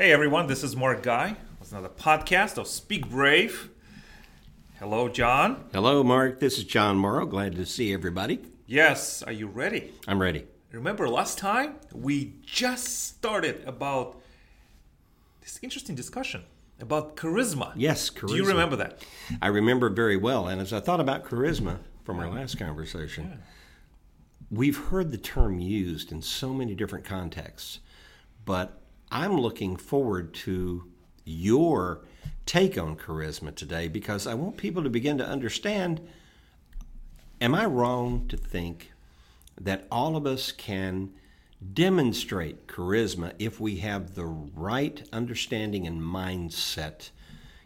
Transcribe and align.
Hey 0.00 0.12
everyone, 0.12 0.46
this 0.46 0.64
is 0.64 0.74
Mark 0.74 1.02
Gai. 1.02 1.36
It's 1.60 1.72
another 1.72 1.90
podcast 1.90 2.56
of 2.56 2.66
Speak 2.66 3.10
Brave. 3.10 3.68
Hello, 4.78 5.10
John. 5.10 5.64
Hello, 5.74 6.02
Mark. 6.02 6.40
This 6.40 6.56
is 6.56 6.64
John 6.64 6.96
Morrow. 6.96 7.26
Glad 7.26 7.54
to 7.56 7.66
see 7.66 7.92
everybody. 7.92 8.40
Yes, 8.66 9.22
are 9.22 9.30
you 9.30 9.46
ready? 9.46 9.92
I'm 10.08 10.18
ready. 10.18 10.46
Remember 10.72 11.06
last 11.06 11.36
time 11.36 11.74
we 11.92 12.32
just 12.46 13.08
started 13.08 13.62
about 13.66 14.18
this 15.42 15.60
interesting 15.60 15.96
discussion 15.96 16.44
about 16.80 17.14
charisma. 17.14 17.74
Yes, 17.76 18.08
charisma. 18.08 18.28
Do 18.28 18.36
you 18.36 18.46
remember 18.46 18.76
that? 18.76 19.04
I 19.42 19.48
remember 19.48 19.90
very 19.90 20.16
well. 20.16 20.48
And 20.48 20.62
as 20.62 20.72
I 20.72 20.80
thought 20.80 21.00
about 21.00 21.24
charisma 21.24 21.76
from 22.04 22.20
our 22.20 22.30
last 22.30 22.58
conversation, 22.58 23.32
Yeah. 23.32 23.36
we've 24.50 24.78
heard 24.78 25.10
the 25.10 25.18
term 25.18 25.58
used 25.60 26.10
in 26.10 26.22
so 26.22 26.54
many 26.54 26.74
different 26.74 27.04
contexts, 27.04 27.80
but 28.46 28.79
I'm 29.10 29.40
looking 29.40 29.76
forward 29.76 30.34
to 30.34 30.84
your 31.24 32.04
take 32.46 32.78
on 32.78 32.96
charisma 32.96 33.54
today 33.54 33.88
because 33.88 34.26
I 34.26 34.34
want 34.34 34.56
people 34.56 34.82
to 34.84 34.90
begin 34.90 35.18
to 35.18 35.26
understand 35.26 36.00
am 37.40 37.54
I 37.54 37.64
wrong 37.64 38.26
to 38.28 38.36
think 38.36 38.92
that 39.60 39.86
all 39.90 40.16
of 40.16 40.26
us 40.26 40.52
can 40.52 41.10
demonstrate 41.74 42.66
charisma 42.66 43.32
if 43.38 43.60
we 43.60 43.76
have 43.76 44.14
the 44.14 44.26
right 44.26 45.06
understanding 45.12 45.86
and 45.86 46.00
mindset 46.00 47.10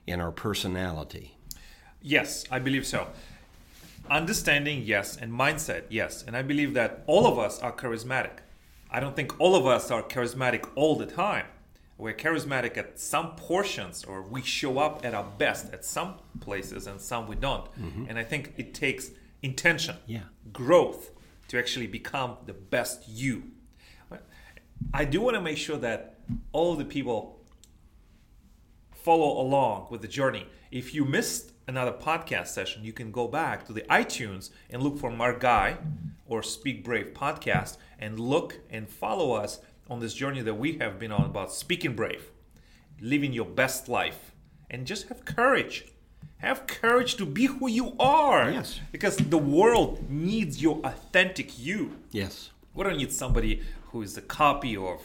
in 0.07 0.21
our 0.21 0.33
personality? 0.33 1.37
Yes, 2.01 2.45
I 2.51 2.59
believe 2.59 2.87
so. 2.87 3.09
Understanding, 4.11 4.83
yes, 4.85 5.17
and 5.17 5.33
mindset, 5.33 5.85
yes. 5.89 6.23
And 6.27 6.37
I 6.37 6.43
believe 6.43 6.75
that 6.75 7.03
all 7.07 7.27
of 7.27 7.39
us 7.39 7.59
are 7.61 7.73
charismatic. 7.73 8.44
I 8.95 9.01
don't 9.01 9.17
think 9.17 9.41
all 9.41 9.57
of 9.57 9.67
us 9.67 9.91
are 9.91 10.05
charismatic 10.05 10.69
all 10.77 10.95
the 10.95 11.05
time. 11.07 11.47
We're 11.99 12.15
charismatic 12.15 12.77
at 12.77 13.01
some 13.01 13.35
portions, 13.35 14.05
or 14.05 14.23
we 14.23 14.41
show 14.43 14.79
up 14.79 15.05
at 15.05 15.15
our 15.15 15.25
best 15.25 15.73
at 15.75 15.85
some 15.85 16.15
places 16.39 16.87
and 16.87 17.01
some 17.01 17.27
we 17.27 17.35
don't. 17.35 17.65
Mm-hmm. 17.75 18.05
And 18.09 18.17
I 18.17 18.23
think 18.23 18.53
it 18.57 18.73
takes 18.73 19.11
intention, 19.43 19.97
Yeah. 20.07 20.27
growth 20.53 21.11
to 21.49 21.59
actually 21.59 21.89
become 21.89 22.37
the 22.47 22.53
best 22.53 23.09
you. 23.09 23.51
I 24.93 25.05
do 25.05 25.21
want 25.21 25.35
to 25.35 25.41
make 25.41 25.59
sure 25.59 25.79
that 25.79 26.21
all 26.53 26.77
the 26.77 26.85
people 26.85 27.41
follow 28.93 29.41
along 29.41 29.89
with 29.91 30.03
the 30.03 30.09
journey. 30.09 30.47
If 30.71 30.95
you 30.95 31.05
missed 31.05 31.51
another 31.67 31.93
podcast 31.93 32.49
session, 32.49 32.85
you 32.85 32.93
can 32.93 33.11
go 33.11 33.29
back 33.29 33.67
to 33.67 33.73
the 33.73 33.83
iTunes 33.83 34.51
and 34.71 34.83
look 34.83 34.99
for 34.99 35.11
Mark 35.11 35.41
Gai 35.41 35.77
or 36.27 36.43
Speak 36.43 36.85
Brave 36.85 37.15
podcast 37.15 37.77
and 37.99 38.19
look 38.19 38.59
and 38.71 38.89
follow 38.89 39.33
us 39.33 39.61
on 39.89 40.01
this 40.01 40.15
journey 40.15 40.43
that 40.43 40.55
we 40.55 40.79
have 40.79 40.99
been 40.99 41.13
on 41.13 41.25
about 41.25 41.53
speaking 41.53 41.95
brave, 41.95 42.31
living 43.01 43.33
your 43.33 43.47
best 43.47 43.89
life, 43.89 44.33
and 44.71 44.87
just 44.87 45.09
have 45.09 45.25
courage. 45.25 45.87
Have 46.39 46.67
courage 46.67 47.17
to 47.17 47.27
be 47.27 47.47
who 47.47 47.69
you 47.69 47.95
are. 47.99 48.51
Yes. 48.51 48.81
Because 48.93 49.17
the 49.17 49.39
world 49.39 50.11
needs 50.11 50.61
your 50.61 50.81
authentic 50.85 51.59
you. 51.59 51.97
Yes. 52.11 52.51
We 52.75 52.85
don't 52.85 52.97
need 52.97 53.13
somebody 53.13 53.63
who 53.91 54.03
is 54.03 54.17
a 54.17 54.23
copy 54.23 54.77
of 54.77 55.01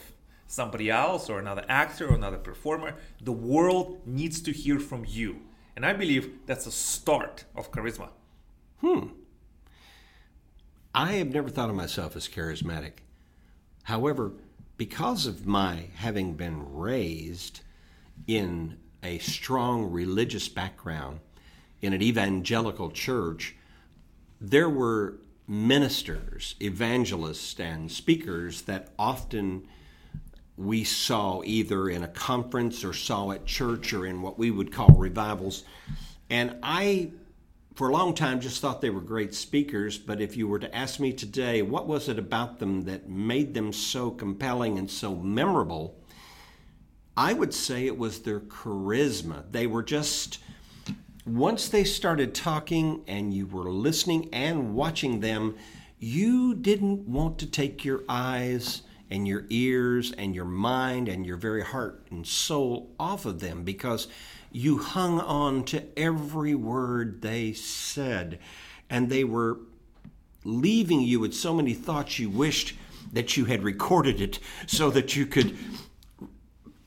somebody 0.46 0.90
else 0.90 1.30
or 1.30 1.38
another 1.38 1.64
actor 1.68 2.08
or 2.08 2.14
another 2.14 2.36
performer. 2.36 2.96
The 3.22 3.32
world 3.32 4.00
needs 4.04 4.42
to 4.42 4.52
hear 4.52 4.80
from 4.80 5.04
you. 5.06 5.40
And 5.80 5.86
I 5.86 5.94
believe 5.94 6.30
that's 6.44 6.66
the 6.66 6.70
start 6.70 7.44
of 7.56 7.72
charisma. 7.72 8.10
Hmm. 8.82 9.06
I 10.94 11.12
have 11.12 11.32
never 11.32 11.48
thought 11.48 11.70
of 11.70 11.74
myself 11.74 12.14
as 12.16 12.28
charismatic. 12.28 12.98
However, 13.84 14.32
because 14.76 15.24
of 15.24 15.46
my 15.46 15.86
having 15.94 16.34
been 16.34 16.74
raised 16.74 17.60
in 18.26 18.76
a 19.02 19.20
strong 19.20 19.90
religious 19.90 20.50
background 20.50 21.20
in 21.80 21.94
an 21.94 22.02
evangelical 22.02 22.90
church, 22.90 23.56
there 24.38 24.68
were 24.68 25.14
ministers, 25.48 26.56
evangelists, 26.60 27.58
and 27.58 27.90
speakers 27.90 28.60
that 28.62 28.90
often 28.98 29.66
we 30.60 30.84
saw 30.84 31.42
either 31.44 31.88
in 31.88 32.02
a 32.02 32.08
conference 32.08 32.84
or 32.84 32.92
saw 32.92 33.30
at 33.30 33.46
church 33.46 33.94
or 33.94 34.06
in 34.06 34.20
what 34.20 34.38
we 34.38 34.50
would 34.50 34.70
call 34.70 34.88
revivals. 34.88 35.64
And 36.28 36.56
I, 36.62 37.12
for 37.74 37.88
a 37.88 37.92
long 37.92 38.14
time, 38.14 38.40
just 38.40 38.60
thought 38.60 38.82
they 38.82 38.90
were 38.90 39.00
great 39.00 39.34
speakers. 39.34 39.96
But 39.96 40.20
if 40.20 40.36
you 40.36 40.46
were 40.46 40.58
to 40.58 40.74
ask 40.74 41.00
me 41.00 41.14
today, 41.14 41.62
what 41.62 41.86
was 41.86 42.10
it 42.10 42.18
about 42.18 42.58
them 42.58 42.82
that 42.82 43.08
made 43.08 43.54
them 43.54 43.72
so 43.72 44.10
compelling 44.10 44.78
and 44.78 44.90
so 44.90 45.14
memorable? 45.14 45.96
I 47.16 47.32
would 47.32 47.54
say 47.54 47.86
it 47.86 47.96
was 47.96 48.20
their 48.20 48.40
charisma. 48.40 49.50
They 49.50 49.66
were 49.66 49.82
just, 49.82 50.40
once 51.24 51.68
they 51.68 51.84
started 51.84 52.34
talking 52.34 53.02
and 53.06 53.32
you 53.32 53.46
were 53.46 53.70
listening 53.70 54.28
and 54.30 54.74
watching 54.74 55.20
them, 55.20 55.56
you 55.98 56.54
didn't 56.54 57.08
want 57.08 57.38
to 57.38 57.46
take 57.46 57.84
your 57.84 58.02
eyes 58.10 58.82
and 59.10 59.26
your 59.26 59.44
ears 59.50 60.12
and 60.12 60.34
your 60.34 60.44
mind 60.44 61.08
and 61.08 61.26
your 61.26 61.36
very 61.36 61.62
heart 61.62 62.06
and 62.10 62.26
soul 62.26 62.90
off 62.98 63.26
of 63.26 63.40
them 63.40 63.64
because 63.64 64.06
you 64.52 64.78
hung 64.78 65.20
on 65.20 65.64
to 65.64 65.82
every 65.98 66.54
word 66.54 67.22
they 67.22 67.52
said. 67.52 68.38
And 68.88 69.08
they 69.08 69.24
were 69.24 69.58
leaving 70.44 71.00
you 71.00 71.20
with 71.20 71.34
so 71.34 71.54
many 71.54 71.74
thoughts 71.74 72.18
you 72.18 72.30
wished 72.30 72.74
that 73.12 73.36
you 73.36 73.44
had 73.46 73.62
recorded 73.62 74.20
it 74.20 74.38
so 74.66 74.90
that 74.90 75.16
you 75.16 75.26
could 75.26 75.56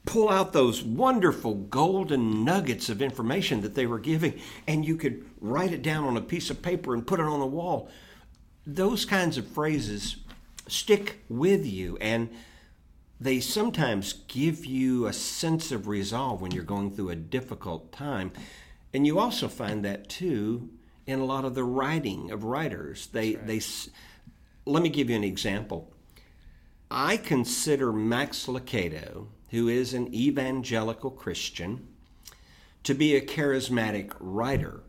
pull 0.06 0.30
out 0.30 0.54
those 0.54 0.84
wonderful 0.84 1.56
golden 1.56 2.44
nuggets 2.44 2.90
of 2.90 3.02
information 3.02 3.62
that 3.62 3.74
they 3.74 3.86
were 3.86 4.00
giving 4.00 4.40
and 4.68 4.86
you 4.86 4.98
could 4.98 5.26
write 5.40 5.72
it 5.72 5.82
down 5.82 6.04
on 6.04 6.18
a 6.18 6.22
piece 6.22 6.50
of 6.50 6.62
paper 6.62 6.94
and 6.94 7.08
put 7.08 7.20
it 7.20 7.26
on 7.26 7.40
the 7.40 7.46
wall. 7.46 7.90
Those 8.66 9.06
kinds 9.06 9.38
of 9.38 9.48
phrases 9.48 10.18
stick 10.68 11.24
with 11.30 11.66
you 11.66 11.98
and 11.98 12.30
they 13.20 13.40
sometimes 13.40 14.14
give 14.28 14.66
you 14.66 15.08
a 15.08 15.14
sense 15.14 15.72
of 15.72 15.88
resolve 15.88 16.42
when 16.42 16.52
you're 16.52 16.64
going 16.64 16.92
through 16.92 17.10
a 17.10 17.16
difficult 17.16 17.92
time. 17.92 18.32
And 18.94 19.08
you 19.08 19.18
also 19.18 19.48
find 19.48 19.86
that 19.86 20.10
too 20.10 20.70
in 21.06 21.20
a 21.20 21.26
lot 21.26 21.46
of 21.46 21.56
the 21.56 21.64
writing 21.64 22.32
of 22.32 22.44
writers. 22.44 23.08
They 23.08 23.36
they 23.36 23.62
let 24.66 24.84
me 24.84 24.90
give 24.90 25.10
you 25.10 25.16
an 25.16 25.24
example. 25.24 25.92
I 26.90 27.18
consider 27.18 27.92
Max 27.92 28.46
Lucado, 28.46 29.28
who 29.50 29.68
is 29.68 29.94
an 29.94 30.14
evangelical 30.14 31.10
Christian, 31.10 31.88
to 32.84 32.94
be 32.94 33.16
a 33.16 33.26
charismatic 33.26 34.14
writer. 34.20 34.82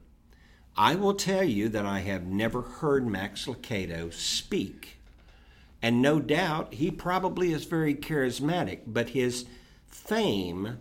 I 0.77 0.97
will 0.97 1.15
tell 1.15 1.45
you 1.45 1.69
that 1.69 1.87
I 1.87 2.01
have 2.01 2.27
never 2.27 2.63
heard 2.63 3.07
Max 3.07 3.47
Lucado 3.47 4.13
speak. 4.13 4.99
And 5.85 6.01
no 6.01 6.19
doubt 6.19 6.73
he 6.73 6.91
probably 6.91 7.53
is 7.53 7.67
very 7.67 7.95
charismatic, 7.95 8.81
but 8.87 9.11
his 9.11 9.45
fame 9.87 10.79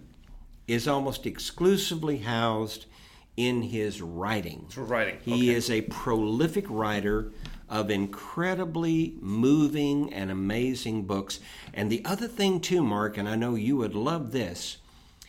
is 0.65 0.87
almost 0.87 1.25
exclusively 1.25 2.19
housed 2.19 2.85
in 3.35 3.63
his 3.63 4.01
writing. 4.01 4.65
Through 4.69 4.85
writing, 4.85 5.17
He 5.21 5.33
okay. 5.33 5.57
is 5.57 5.69
a 5.69 5.81
prolific 5.81 6.63
writer 6.69 7.33
of 7.67 7.91
incredibly 7.91 9.17
moving 9.19 10.13
and 10.13 10.31
amazing 10.31 11.03
books. 11.03 11.41
And 11.73 11.91
the 11.91 12.05
other 12.05 12.29
thing, 12.29 12.61
too, 12.61 12.81
Mark, 12.81 13.17
and 13.17 13.27
I 13.27 13.35
know 13.35 13.55
you 13.55 13.75
would 13.75 13.95
love 13.95 14.31
this, 14.31 14.77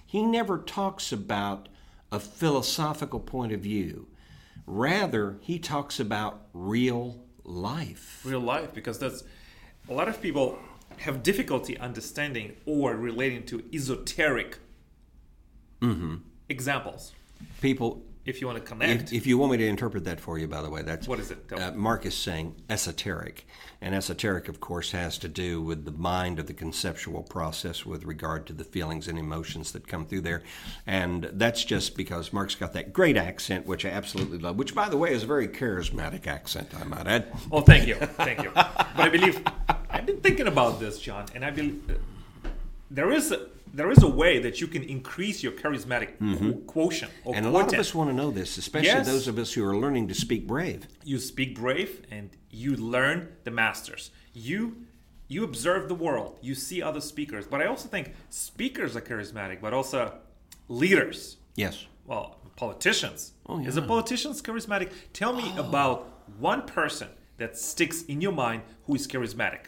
he 0.07 0.23
never 0.23 0.59
talks 0.59 1.11
about 1.11 1.69
a 2.13 2.21
philosophical 2.21 3.19
point 3.19 3.51
of 3.51 3.59
view. 3.59 4.07
Rather, 4.69 5.39
he 5.41 5.59
talks 5.59 5.99
about 5.99 6.43
real 6.53 7.25
life. 7.43 8.21
Real 8.25 8.39
life, 8.39 8.73
because 8.73 9.01
that's 9.01 9.25
a 9.89 9.93
lot 9.93 10.09
of 10.09 10.21
people 10.21 10.59
have 10.99 11.23
difficulty 11.23 11.79
understanding 11.79 12.57
or 12.67 12.97
relating 12.97 13.45
to 13.45 13.63
esoteric 13.73 14.59
examples. 16.49 17.13
People, 17.61 18.03
If 18.25 18.41
you 18.41 18.47
want 18.47 18.59
to 18.59 18.65
connect, 18.65 19.03
if, 19.03 19.13
if 19.13 19.27
you 19.27 19.37
want 19.37 19.53
me 19.53 19.59
to 19.59 19.67
interpret 19.67 20.05
that 20.05 20.19
for 20.19 20.39
you, 20.39 20.49
by 20.49 20.63
the 20.63 20.71
way, 20.71 20.81
that's 20.81 21.07
What 21.07 21.21
is 21.21 21.31
it? 21.31 21.45
Uh. 21.53 21.73
Mark 21.73 22.07
is 22.07 22.17
saying 22.17 22.55
esoteric, 22.71 23.47
and 23.83 23.95
esoteric, 23.95 24.49
of 24.49 24.61
course, 24.61 24.93
has 24.93 25.19
to 25.19 25.29
do 25.29 25.61
with 25.61 25.85
the 25.85 25.91
mind 25.91 26.39
of 26.39 26.47
the 26.47 26.55
conceptual 26.55 27.23
process 27.23 27.85
with 27.85 28.05
regard 28.05 28.47
to 28.47 28.55
the 28.55 28.65
feelings 28.65 29.09
and 29.09 29.19
emotions 29.19 29.73
that 29.73 29.87
come 29.87 30.07
through 30.07 30.23
there, 30.23 30.43
and 30.87 31.29
that's 31.35 31.63
just 31.65 31.97
because 31.97 32.33
Mark's 32.33 32.55
got 32.55 32.73
that 32.73 32.95
great 32.95 33.19
accent, 33.19 33.67
which 33.67 33.85
I 33.85 33.91
absolutely 33.91 34.39
love. 34.39 34.57
Which, 34.57 34.75
by 34.75 34.89
the 34.89 34.97
way, 34.97 35.13
is 35.13 35.25
a 35.25 35.27
very 35.27 35.49
charismatic 35.49 36.27
accent, 36.27 36.69
I 36.81 36.85
might 36.85 37.07
add. 37.07 37.31
Oh, 37.53 37.61
thank 37.61 37.87
you, 37.87 37.97
thank 37.97 38.43
you. 38.43 38.51
But 38.55 38.89
I 38.97 39.09
believe 39.11 39.45
I've 40.05 40.09
been 40.09 40.21
thinking 40.21 40.47
about 40.49 40.81
this, 40.81 40.99
John, 40.99 41.25
and 41.35 41.43
I 41.43 41.51
believe 41.51 41.81
uh, 41.89 42.49
there 42.91 43.11
is 43.11 43.33
a, 43.33 43.47
there 43.73 43.91
is 43.91 44.03
a 44.03 44.07
way 44.07 44.39
that 44.39 44.61
you 44.61 44.67
can 44.67 44.83
increase 44.83 45.43
your 45.43 45.53
charismatic 45.53 46.19
qu- 46.19 46.61
quotient 46.67 47.11
Mm-hmm. 47.25 47.35
And 47.35 47.47
a 47.47 47.49
lot 47.49 47.73
of 47.73 47.81
us 47.81 47.95
want 47.95 48.11
to 48.11 48.15
know 48.15 48.31
this, 48.31 48.59
especially 48.59 48.89
Yes. 48.89 49.07
those 49.07 49.29
of 49.29 49.39
us 49.39 49.55
who 49.55 49.65
are 49.67 49.75
learning 49.75 50.09
to 50.09 50.15
speak 50.15 50.47
brave. 50.47 50.87
you 51.05 51.19
speak 51.19 51.55
brave 51.59 52.03
and 52.11 52.29
you 52.51 52.77
learn 52.77 53.29
the 53.45 53.51
masters. 53.51 54.11
You 54.35 54.77
you 55.27 55.43
observe 55.43 55.89
the 55.89 55.95
world, 55.95 56.39
you 56.43 56.55
see 56.55 56.83
other 56.83 57.01
speakers, 57.01 57.47
but 57.47 57.63
I 57.63 57.67
also 57.67 57.89
think 57.89 58.13
speakers 58.29 58.95
are 58.95 59.01
charismatic, 59.01 59.63
but 59.63 59.73
also 59.73 60.19
leaders. 60.69 61.39
Yes. 61.57 61.87
Well, 62.05 62.37
politicians. 62.57 63.33
Oh, 63.47 63.59
Is 63.65 63.79
a 63.79 63.81
yeah. 63.81 63.87
politician 63.87 64.33
charismatic? 64.35 64.93
Tell 65.15 65.33
me 65.33 65.55
about 65.57 65.97
one 66.39 66.63
person 66.67 67.09
that 67.39 67.57
sticks 67.57 68.03
in 68.03 68.21
your 68.21 68.33
mind 68.33 68.61
who 68.85 68.95
is 68.95 69.07
charismatic. 69.09 69.63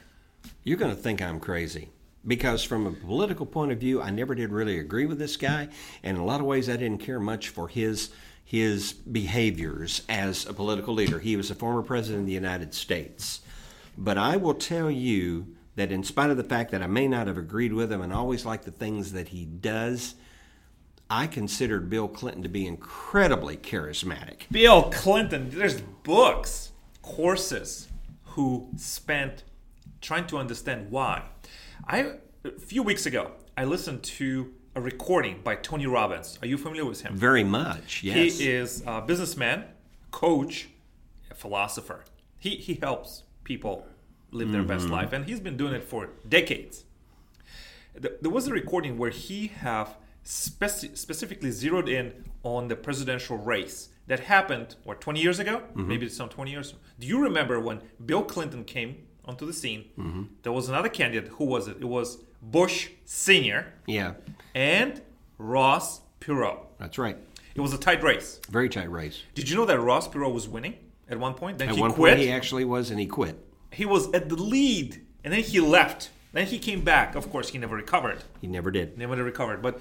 You're 0.65 0.79
going 0.79 0.95
to 0.95 1.01
think 1.01 1.23
I'm 1.23 1.41
crazy 1.41 1.91
because, 2.27 2.65
from 2.65 2.87
a 2.87 2.93
political 2.93 3.47
point 3.47 3.73
of 3.73 3.79
view, 3.79 4.03
I 4.03 4.11
never 4.11 4.35
did 4.35 4.51
really 4.51 4.79
agree 4.79 5.07
with 5.07 5.19
this 5.19 5.37
guy, 5.37 5.69
and 6.03 6.17
in 6.17 6.23
a 6.23 6.27
lot 6.27 6.41
of 6.41 6.47
ways, 6.47 6.69
I 6.69 6.77
didn't 6.77 6.99
care 6.99 7.21
much 7.21 7.49
for 7.49 7.69
his 7.69 8.11
his 8.45 8.93
behaviors 8.93 10.03
as 10.09 10.47
a 10.47 10.53
political 10.53 10.95
leader. 10.95 11.19
He 11.19 11.37
was 11.37 11.51
a 11.51 11.55
former 11.57 11.83
president 11.83 12.21
of 12.21 12.27
the 12.27 12.33
United 12.33 12.75
States, 12.75 13.41
but 13.99 14.17
I 14.17 14.37
will 14.37 14.55
tell 14.55 14.89
you 14.89 15.57
that, 15.75 15.91
in 15.91 16.05
spite 16.05 16.31
of 16.31 16.37
the 16.37 16.45
fact 16.45 16.71
that 16.71 16.83
I 16.83 16.87
may 16.87 17.09
not 17.09 17.27
have 17.27 17.39
agreed 17.39 17.73
with 17.73 17.93
him 17.93 18.01
and 18.01 18.13
always 18.13 18.47
like 18.47 18.63
the 18.63 18.71
things 18.71 19.13
that 19.13 19.29
he 19.29 19.45
does. 19.45 20.15
I 21.09 21.29
considered 21.29 21.89
Bill 21.89 22.09
Clinton 22.09 22.43
to 22.43 22.49
be 22.49 22.67
incredibly 22.67 23.57
charismatic. 23.57 24.51
Bill 24.51 24.91
Clinton, 24.91 25.51
there's 25.51 25.81
books, 25.81 26.73
courses 27.01 27.87
who 28.25 28.69
spent 28.77 29.45
trying 30.01 30.27
to 30.29 30.39
understand 30.39 30.91
why. 30.91 31.23
I 31.87 32.13
a 32.45 32.61
few 32.61 32.83
weeks 32.83 33.07
ago, 33.07 33.33
I 33.57 33.65
listened 33.65 34.03
to 34.05 34.53
a 34.75 34.81
recording 34.81 35.41
by 35.43 35.57
Tony 35.57 35.87
Robbins. 35.87 36.39
Are 36.43 36.47
you 36.47 36.59
familiar 36.59 36.85
with 36.85 37.01
him? 37.01 37.17
Very 37.17 37.45
much, 37.45 38.03
yes. 38.03 38.39
He 38.39 38.49
is 38.49 38.83
a 38.87 39.01
businessman, 39.01 39.65
coach, 40.11 40.69
a 41.31 41.35
philosopher. 41.35 42.05
He 42.39 42.57
he 42.57 42.75
helps 42.75 43.25
people 43.45 43.87
live 44.31 44.53
their 44.53 44.63
best 44.63 44.85
mm-hmm. 44.85 44.93
life, 44.93 45.13
and 45.13 45.25
he's 45.25 45.41
been 45.41 45.57
doing 45.57 45.75
it 45.75 45.85
for 45.85 46.11
decades. 46.29 46.85
There 47.95 48.31
was 48.31 48.47
a 48.47 48.53
recording 48.53 48.99
where 48.99 49.11
he 49.11 49.47
have 49.47 49.97
speci- 50.25 50.97
specifically 50.97 51.51
zeroed 51.51 51.89
in 51.89 52.25
on 52.43 52.69
the 52.69 52.77
presidential 52.77 53.39
race 53.39 53.89
that 54.07 54.21
happened 54.21 54.77
what 54.85 55.01
20 55.01 55.21
years 55.21 55.39
ago, 55.39 55.59
mm-hmm. 55.59 55.89
maybe 55.89 56.09
some 56.09 56.29
20 56.29 56.51
years. 56.51 56.75
Do 56.99 57.07
you 57.07 57.19
remember 57.21 57.59
when 57.59 57.81
Bill 58.05 58.23
Clinton 58.23 58.65
came 58.65 59.07
onto 59.27 59.47
the 59.47 59.53
scene? 59.53 59.85
Mm-hmm. 59.99 60.23
There 60.43 60.53
was 60.53 60.69
another 60.69 60.89
candidate. 60.89 61.31
Who 61.33 61.45
was 61.45 61.69
it? 61.69 61.77
It 61.81 61.85
was 61.85 62.19
Bush 62.43 62.89
Senior 63.05 63.73
yeah, 63.87 64.15
and 64.55 65.01
Ross 65.39 66.01
Perot. 66.21 66.59
that's 66.79 66.99
right. 66.99 67.17
It 67.55 67.61
was 67.61 67.73
a 67.73 67.79
tight 67.79 68.03
race. 68.03 68.41
Very 68.51 68.69
tight 68.69 68.91
race. 68.91 69.23
Did 69.35 69.49
you 69.49 69.57
know 69.57 69.65
that 69.65 69.81
Ross 69.81 70.07
Perot 70.09 70.33
was 70.33 70.47
winning 70.49 70.75
at 71.09 71.19
one 71.19 71.35
point? 71.35 71.59
Then 71.59 71.69
At 71.71 71.75
he 71.77 71.81
one 71.81 71.93
quit. 71.93 72.15
point, 72.17 72.21
he 72.27 72.31
actually 72.31 72.65
was, 72.65 72.91
and 72.91 73.01
he 73.01 73.07
quit. 73.07 73.37
he 73.73 73.87
was 73.87 74.13
at 74.13 74.29
the 74.29 74.37
lead, 74.37 75.01
and 75.25 75.33
then 75.33 75.43
he 75.43 75.61
left. 75.61 76.11
Then 76.33 76.47
he 76.47 76.59
came 76.59 76.83
back. 76.83 77.15
Of 77.15 77.31
course, 77.31 77.49
he 77.51 77.59
never 77.59 77.75
recovered. 77.77 78.19
He 78.43 78.47
never 78.47 78.71
did. 78.71 78.99
Never 78.99 79.17
recovered. 79.25 79.63
But 79.63 79.81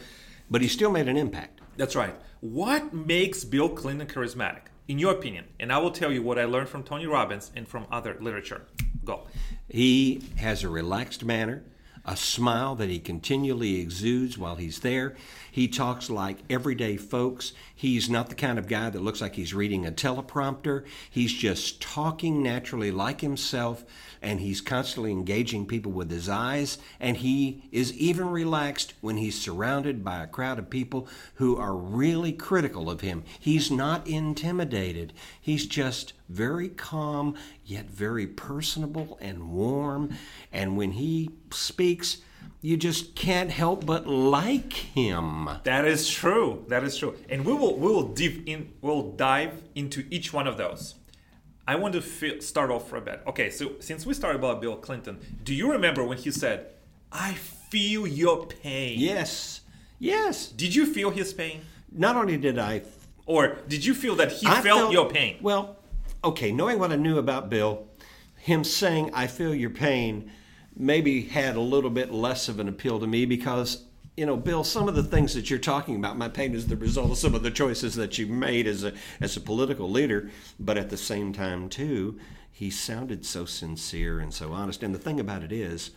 But 0.49 0.61
he 0.61 0.67
still 0.69 0.89
made 0.91 1.07
an 1.09 1.17
impact. 1.17 1.59
that's 1.75 1.95
right. 1.95 2.15
What 2.39 2.93
makes 2.93 3.43
Bill 3.43 3.67
Clinton 3.67 4.07
charismatic, 4.07 4.67
in 4.87 4.99
your 4.99 5.13
opinion? 5.13 5.45
And 5.59 5.71
I 5.71 5.77
will 5.77 5.91
tell 5.91 6.11
you 6.11 6.21
what 6.21 6.39
I 6.39 6.45
learned 6.45 6.69
from 6.69 6.83
Tony 6.83 7.07
Robbins 7.07 7.51
and 7.55 7.67
from 7.67 7.87
other 7.91 8.17
literature. 8.19 8.65
Go. 9.03 9.27
He 9.69 10.23
has 10.37 10.63
a 10.63 10.69
relaxed 10.69 11.23
manner, 11.23 11.63
a 12.05 12.15
smile 12.15 12.75
that 12.75 12.89
he 12.89 12.99
continually 12.99 13.79
exudes 13.79 14.37
while 14.37 14.55
he's 14.55 14.79
there. 14.79 15.15
He 15.51 15.67
talks 15.67 16.09
like 16.09 16.39
everyday 16.49 16.97
folks. 16.97 17.53
He's 17.73 18.09
not 18.09 18.29
the 18.29 18.35
kind 18.35 18.59
of 18.59 18.67
guy 18.67 18.89
that 18.89 19.01
looks 19.01 19.21
like 19.21 19.35
he's 19.35 19.53
reading 19.53 19.85
a 19.85 19.91
teleprompter. 19.91 20.85
He's 21.09 21.33
just 21.33 21.81
talking 21.81 22.43
naturally 22.43 22.91
like 22.91 23.21
himself, 23.21 23.85
and 24.21 24.39
he's 24.39 24.61
constantly 24.61 25.11
engaging 25.11 25.65
people 25.65 25.91
with 25.91 26.11
his 26.11 26.29
eyes. 26.29 26.77
And 26.99 27.17
he 27.17 27.63
is 27.71 27.93
even 27.93 28.29
relaxed 28.29 28.93
when 29.01 29.17
he's 29.17 29.39
surrounded 29.39 30.03
by 30.03 30.23
a 30.23 30.27
crowd 30.27 30.59
of 30.59 30.69
people 30.69 31.07
who 31.35 31.57
are 31.57 31.75
really 31.75 32.33
critical 32.33 32.89
of 32.89 33.01
him. 33.01 33.23
He's 33.39 33.71
not 33.71 34.07
intimidated. 34.07 35.13
He's 35.39 35.65
just 35.65 36.13
very 36.29 36.69
calm, 36.69 37.35
yet 37.63 37.85
very 37.85 38.27
personable 38.27 39.17
and 39.21 39.51
warm. 39.51 40.15
And 40.51 40.77
when 40.77 40.91
he 40.93 41.31
speaks, 41.51 42.17
you 42.61 42.77
just 42.77 43.15
can't 43.15 43.51
help 43.51 43.85
but 43.85 44.07
like 44.07 44.73
him. 44.73 45.49
That 45.63 45.85
is 45.85 46.09
true. 46.09 46.65
That 46.67 46.83
is 46.83 46.97
true. 46.97 47.15
And 47.29 47.45
we 47.45 47.53
will 47.53 47.77
we 47.77 47.87
will 47.87 48.07
deep 48.13 48.47
in 48.47 48.73
we'll 48.81 49.11
dive 49.11 49.61
into 49.75 50.05
each 50.09 50.33
one 50.33 50.47
of 50.47 50.57
those. 50.57 50.95
I 51.67 51.75
want 51.75 51.93
to 51.93 52.01
feel, 52.01 52.41
start 52.41 52.69
off 52.69 52.87
for 52.89 52.97
a 52.97 53.01
bit. 53.01 53.21
Okay, 53.25 53.49
so 53.49 53.73
since 53.79 54.05
we 54.05 54.13
started 54.13 54.37
about 54.39 54.61
Bill 54.61 54.75
Clinton, 54.75 55.19
do 55.43 55.53
you 55.53 55.71
remember 55.71 56.03
when 56.03 56.17
he 56.17 56.31
said, 56.31 56.67
"I 57.11 57.33
feel 57.33 58.05
your 58.07 58.45
pain"? 58.45 58.99
Yes, 58.99 59.61
yes. 59.99 60.47
Did 60.47 60.75
you 60.75 60.85
feel 60.85 61.09
his 61.09 61.33
pain, 61.33 61.61
Not 61.91 62.15
only 62.15 62.37
did 62.37 62.59
I, 62.59 62.81
or 63.25 63.57
did 63.67 63.85
you 63.85 63.93
feel 63.93 64.15
that 64.15 64.31
he 64.31 64.47
I 64.47 64.61
felt, 64.61 64.91
your 64.91 65.09
pain? 65.09 65.37
Well, 65.41 65.77
okay, 66.25 66.51
knowing 66.51 66.79
what 66.79 66.91
I 66.91 66.95
knew 66.97 67.17
about 67.17 67.49
Bill, 67.49 67.87
him 68.37 68.63
saying 68.63 69.11
"I 69.13 69.27
feel 69.27 69.55
your 69.55 69.69
pain" 69.69 70.31
maybe 70.75 71.21
had 71.21 71.55
a 71.55 71.61
little 71.61 71.89
bit 71.89 72.11
less 72.11 72.49
of 72.49 72.59
an 72.59 72.67
appeal 72.67 72.99
to 72.99 73.07
me 73.07 73.25
because. 73.25 73.83
You 74.17 74.25
know, 74.25 74.37
Bill, 74.37 74.63
some 74.63 74.87
of 74.87 74.95
the 74.95 75.03
things 75.03 75.33
that 75.33 75.49
you're 75.49 75.59
talking 75.59 75.97
about, 75.97 76.17
my 76.17 76.29
pain 76.29 76.55
is 76.55 76.67
the 76.67 76.77
result 76.77 77.11
of 77.11 77.17
some 77.17 77.35
of 77.35 77.43
the 77.43 77.51
choices 77.51 77.95
that 77.95 78.17
you've 78.17 78.29
made 78.29 78.65
as 78.65 78.85
a 78.85 78.93
as 79.19 79.35
a 79.35 79.41
political 79.41 79.91
leader. 79.91 80.31
But 80.57 80.77
at 80.77 80.89
the 80.89 80.95
same 80.95 81.33
time, 81.33 81.67
too, 81.67 82.17
he 82.49 82.69
sounded 82.69 83.25
so 83.25 83.43
sincere 83.43 84.21
and 84.21 84.33
so 84.33 84.53
honest. 84.53 84.83
And 84.83 84.95
the 84.95 84.99
thing 84.99 85.19
about 85.19 85.43
it 85.43 85.51
is, 85.51 85.91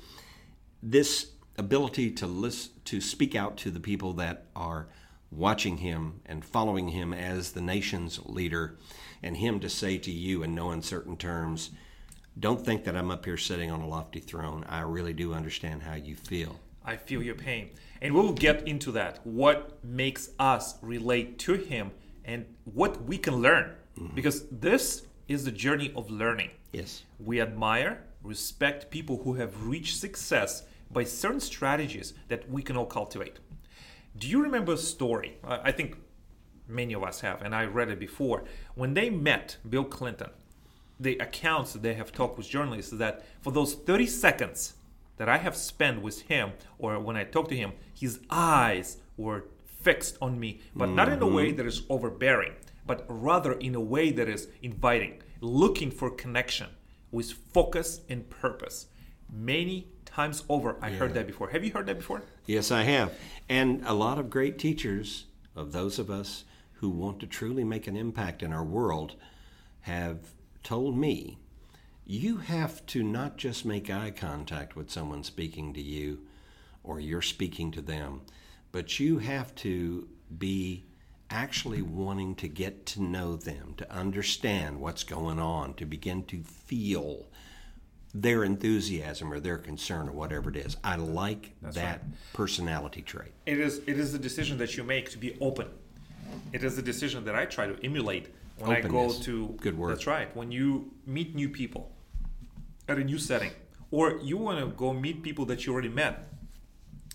this 0.83 1.31
ability 1.57 2.11
to 2.15 2.27
listen, 2.27 2.73
to 2.87 3.01
speak 3.01 3.37
out 3.37 3.57
to 3.59 3.71
the 3.71 3.79
people 3.79 4.15
that 4.15 4.47
are 4.57 4.89
watching 5.31 5.77
him 5.77 6.21
and 6.27 6.45
following 6.45 6.89
him 6.89 7.13
as 7.13 7.53
the 7.53 7.61
nation's 7.61 8.19
leader, 8.27 8.79
and 9.23 9.37
him 9.37 9.61
to 9.61 9.69
say 9.69 9.99
to 9.99 10.11
you 10.11 10.43
in 10.43 10.55
no 10.55 10.71
uncertain 10.71 11.17
terms, 11.17 11.71
"Don't 12.39 12.65
think 12.65 12.85
that 12.85 12.97
I'm 12.97 13.11
up 13.11 13.25
here 13.25 13.37
sitting 13.37 13.71
on 13.71 13.81
a 13.81 13.89
lofty 13.89 14.21
throne. 14.21 14.65
I 14.69 14.81
really 14.81 15.13
do 15.13 15.35
understand 15.35 15.83
how 15.83 15.95
you 15.95 16.17
feel." 16.17 16.61
I 16.85 16.97
feel 16.97 17.23
your 17.23 17.35
pain. 17.35 17.71
And 18.01 18.15
we'll 18.15 18.33
get 18.33 18.67
into 18.67 18.93
that. 18.93 19.27
What 19.27 19.85
makes 19.85 20.31
us 20.39 20.77
relate 20.83 21.39
to 21.41 21.55
him 21.55 21.91
and 22.25 22.47
what 22.65 23.05
we 23.05 23.19
can 23.19 23.37
learn. 23.37 23.75
Mm-hmm. 23.99 24.15
Because 24.15 24.47
this 24.51 25.07
is 25.27 25.45
the 25.45 25.51
journey 25.51 25.93
of 25.95 26.11
learning. 26.11 26.51
Yes. 26.73 27.03
We 27.19 27.41
admire, 27.41 28.05
respect 28.23 28.91
people 28.91 29.23
who 29.25 29.35
have 29.35 29.67
reached 29.67 29.97
success 29.97 30.65
by 30.91 31.05
certain 31.05 31.41
strategies 31.41 32.15
that 32.29 32.51
we 32.51 32.63
can 32.63 32.77
all 32.77 32.87
cultivate. 32.87 33.39
Do 34.17 34.29
you 34.29 34.43
remember 34.43 34.73
a 34.73 34.79
story? 34.79 35.37
I 35.45 35.69
I 35.69 35.73
think 35.73 35.97
many 36.69 36.93
of 36.93 37.03
us 37.03 37.21
have, 37.21 37.43
and 37.43 37.55
I 37.55 37.65
read 37.65 37.89
it 37.89 37.99
before. 37.99 38.45
When 38.75 38.95
they 38.95 39.11
met 39.11 39.57
Bill 39.69 39.85
Clinton, 39.85 40.31
the 41.01 41.17
accounts 41.19 41.73
that 41.73 41.83
they 41.83 41.95
have 41.95 42.13
talked 42.13 42.37
with 42.39 42.49
journalists 42.49 42.93
is 42.93 42.99
that 42.99 43.25
for 43.41 43.53
those 43.53 43.75
30 43.75 44.07
seconds 44.07 44.75
that 45.17 45.29
I 45.29 45.39
have 45.39 45.57
spent 45.57 46.03
with 46.03 46.23
him, 46.23 46.53
or 46.79 46.99
when 46.99 47.17
I 47.17 47.25
talked 47.25 47.51
to 47.51 47.57
him, 47.57 47.73
his 47.95 48.21
eyes 48.31 48.99
were 49.17 49.45
fixed 49.65 50.19
on 50.21 50.39
me, 50.39 50.61
but 50.75 50.89
not 50.89 51.09
in 51.09 51.23
a 51.23 51.27
way 51.27 51.49
mm-hmm. 51.49 51.57
that 51.57 51.67
is 51.67 51.83
overbearing, 51.89 52.55
but 52.87 53.05
rather 53.09 53.53
in 53.53 53.75
a 53.75 53.81
way 53.81 54.11
that 54.11 54.29
is 54.29 54.49
inviting, 54.63 55.23
looking 55.41 55.91
for 55.91 56.11
connection 56.11 56.69
with 57.11 57.33
focus 57.33 58.01
and 58.09 58.29
purpose. 58.29 58.87
Many 59.31 59.89
times 60.05 60.45
over, 60.49 60.77
I 60.83 60.91
heard 60.91 61.15
that 61.15 61.27
before. 61.27 61.51
Have 61.51 61.65
you 61.65 61.71
heard 61.71 61.87
that 61.87 61.97
before? 61.97 62.23
Yes, 62.47 62.71
I 62.71 62.83
have. 62.83 63.13
And 63.49 63.83
a 63.85 63.93
lot 63.93 64.19
of 64.19 64.31
great 64.31 64.59
teachers, 64.59 65.27
of 65.59 65.73
those 65.73 65.99
of 65.99 66.11
us 66.11 66.45
who 66.81 66.91
want 66.91 67.21
to 67.21 67.27
truly 67.27 67.65
make 67.65 67.87
an 67.87 67.97
impact 67.97 68.43
in 68.43 68.53
our 68.53 68.65
world, 68.65 69.17
have 69.83 70.19
told 70.63 70.97
me 70.97 71.39
you 72.05 72.39
have 72.39 72.85
to 72.87 73.03
not 73.03 73.37
just 73.37 73.65
make 73.65 73.91
eye 73.91 74.11
contact 74.11 74.77
with 74.77 74.91
someone 74.91 75.23
speaking 75.25 75.75
to 75.75 75.83
you 75.83 76.21
or 76.83 77.01
you're 77.01 77.23
speaking 77.23 77.71
to 77.71 77.83
them, 77.83 78.23
but 78.73 78.99
you 78.99 79.19
have 79.19 79.55
to 79.57 80.09
be 80.39 80.85
actually 81.31 81.83
wanting 81.83 82.35
to 82.35 82.49
get 82.49 82.87
to 82.87 83.03
know 83.03 83.37
them, 83.37 83.75
to 83.77 83.93
understand 83.93 84.81
what's 84.81 85.05
going 85.05 85.39
on, 85.39 85.75
to 85.75 85.85
begin 85.85 86.23
to 86.25 86.43
feel 86.43 87.27
their 88.15 88.43
enthusiasm 88.45 89.33
or 89.33 89.39
their 89.39 89.59
concern 89.59 90.09
or 90.09 90.13
whatever 90.13 90.49
it 90.49 90.57
is. 90.57 90.77
I 90.83 90.97
like 90.97 91.55
that 91.61 92.03
personality 92.33 93.03
trait. 93.03 93.33
It 93.45 93.59
is 93.59 93.79
it 93.87 93.99
is 93.99 94.13
the 94.13 94.19
decision 94.19 94.59
that 94.59 94.77
you 94.77 94.85
make 94.85 95.11
to 95.11 95.19
be 95.19 95.37
open. 95.41 95.69
It 96.53 96.65
is 96.65 96.79
a 96.79 96.83
decision 96.83 97.25
that 97.25 97.35
I 97.35 97.45
try 97.45 97.67
to 97.67 97.77
emulate 97.85 98.29
when 98.59 98.71
I 98.71 98.81
go 98.81 99.13
to 99.13 99.49
Good 99.61 99.77
word. 99.77 99.93
That's 99.93 100.07
right. 100.07 100.35
When 100.37 100.51
you 100.51 100.93
meet 101.07 101.35
new 101.35 101.49
people 101.49 101.93
at 102.89 102.99
a 102.99 103.05
new 103.05 103.19
setting, 103.19 103.53
or 103.91 104.19
you 104.19 104.37
want 104.37 104.59
to 104.61 104.67
go 104.67 104.93
meet 104.93 105.23
people 105.23 105.45
that 105.47 105.67
you 105.67 105.73
already 105.73 105.89
met, 105.89 106.29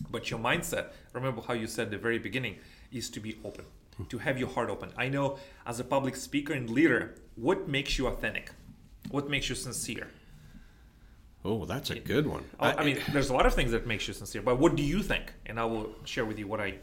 but 0.09 0.29
your 0.29 0.39
mindset, 0.39 0.87
remember 1.13 1.41
how 1.41 1.53
you 1.53 1.67
said 1.67 1.87
at 1.87 1.91
the 1.91 1.97
very 1.97 2.19
beginning, 2.19 2.57
is 2.91 3.09
to 3.11 3.19
be 3.19 3.37
open, 3.43 3.65
hmm. 3.97 4.03
to 4.05 4.17
have 4.19 4.37
your 4.37 4.49
heart 4.49 4.69
open. 4.69 4.91
I 4.97 5.09
know 5.09 5.37
as 5.65 5.79
a 5.79 5.83
public 5.83 6.15
speaker 6.15 6.53
and 6.53 6.69
leader, 6.69 7.15
what 7.35 7.67
makes 7.67 7.97
you 7.97 8.07
authentic? 8.07 8.51
What 9.09 9.29
makes 9.29 9.49
you 9.49 9.55
sincere? 9.55 10.07
Oh, 11.45 11.65
that's 11.65 11.89
a 11.89 11.99
good 11.99 12.25
one. 12.25 12.45
Oh, 12.59 12.67
I, 12.67 12.81
I 12.81 12.83
mean, 12.85 12.99
there's 13.11 13.29
a 13.29 13.33
lot 13.33 13.45
of 13.45 13.53
things 13.53 13.71
that 13.71 13.85
makes 13.85 14.07
you 14.07 14.13
sincere, 14.13 14.41
but 14.41 14.59
what 14.59 14.75
do 14.75 14.83
you 14.83 15.03
think? 15.03 15.33
And 15.45 15.59
I 15.59 15.65
will 15.65 15.93
share 16.05 16.23
with 16.23 16.39
you 16.39 16.47
what 16.47 16.61
I 16.61 16.75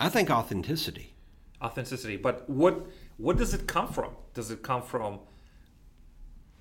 I 0.00 0.08
think 0.08 0.30
authenticity. 0.30 1.11
Authenticity. 1.62 2.16
But 2.16 2.48
what 2.48 2.86
what 3.16 3.36
does 3.36 3.54
it 3.54 3.66
come 3.66 3.88
from? 3.88 4.12
Does 4.34 4.50
it 4.50 4.62
come 4.62 4.82
from 4.82 5.20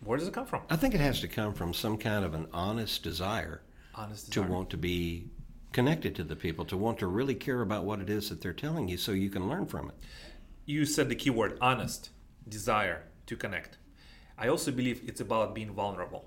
where 0.03 0.17
does 0.17 0.27
it 0.27 0.33
come 0.33 0.45
from? 0.45 0.61
I 0.69 0.75
think 0.75 0.95
it 0.95 1.01
has 1.01 1.21
to 1.21 1.27
come 1.27 1.53
from 1.53 1.73
some 1.73 1.97
kind 1.97 2.25
of 2.25 2.33
an 2.33 2.47
honest 2.53 3.03
desire 3.03 3.61
Honest 3.93 4.31
to 4.33 4.41
want 4.41 4.69
to 4.71 4.77
be 4.77 5.29
connected 5.73 6.15
to 6.15 6.23
the 6.23 6.35
people, 6.35 6.65
to 6.65 6.77
want 6.77 6.99
to 6.99 7.07
really 7.07 7.35
care 7.35 7.61
about 7.61 7.85
what 7.85 7.99
it 7.99 8.09
is 8.09 8.29
that 8.29 8.41
they're 8.41 8.53
telling 8.53 8.87
you 8.87 8.97
so 8.97 9.11
you 9.11 9.29
can 9.29 9.47
learn 9.47 9.65
from 9.65 9.89
it. 9.89 9.95
You 10.65 10.85
said 10.85 11.09
the 11.09 11.15
keyword 11.15 11.57
honest, 11.61 12.09
desire 12.47 13.03
to 13.27 13.35
connect. 13.35 13.77
I 14.37 14.47
also 14.47 14.71
believe 14.71 15.01
it's 15.07 15.21
about 15.21 15.53
being 15.53 15.71
vulnerable, 15.71 16.25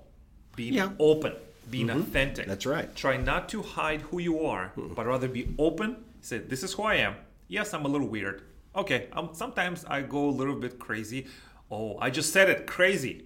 being 0.55 0.73
Yeah. 0.73 0.91
open, 0.99 1.33
being 1.69 1.87
mm-hmm. 1.87 1.99
authentic. 1.99 2.47
That's 2.47 2.65
right. 2.65 2.95
Try 2.95 3.17
not 3.17 3.49
to 3.49 3.61
hide 3.61 4.01
who 4.01 4.19
you 4.19 4.45
are, 4.45 4.71
but 4.75 5.05
rather 5.05 5.27
be 5.27 5.53
open. 5.59 5.97
Say, 6.21 6.37
this 6.39 6.63
is 6.63 6.73
who 6.73 6.83
I 6.83 6.95
am. 6.95 7.15
Yes, 7.47 7.73
I'm 7.73 7.85
a 7.85 7.89
little 7.89 8.07
weird. 8.07 8.41
Okay, 8.75 9.07
um, 9.13 9.29
sometimes 9.33 9.85
I 9.85 10.01
go 10.01 10.25
a 10.27 10.31
little 10.31 10.55
bit 10.55 10.79
crazy. 10.79 11.27
Oh, 11.71 11.97
I 11.99 12.09
just 12.09 12.31
said 12.33 12.49
it 12.49 12.67
crazy. 12.67 13.25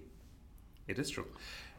It 0.86 0.98
is 0.98 1.10
true. 1.10 1.26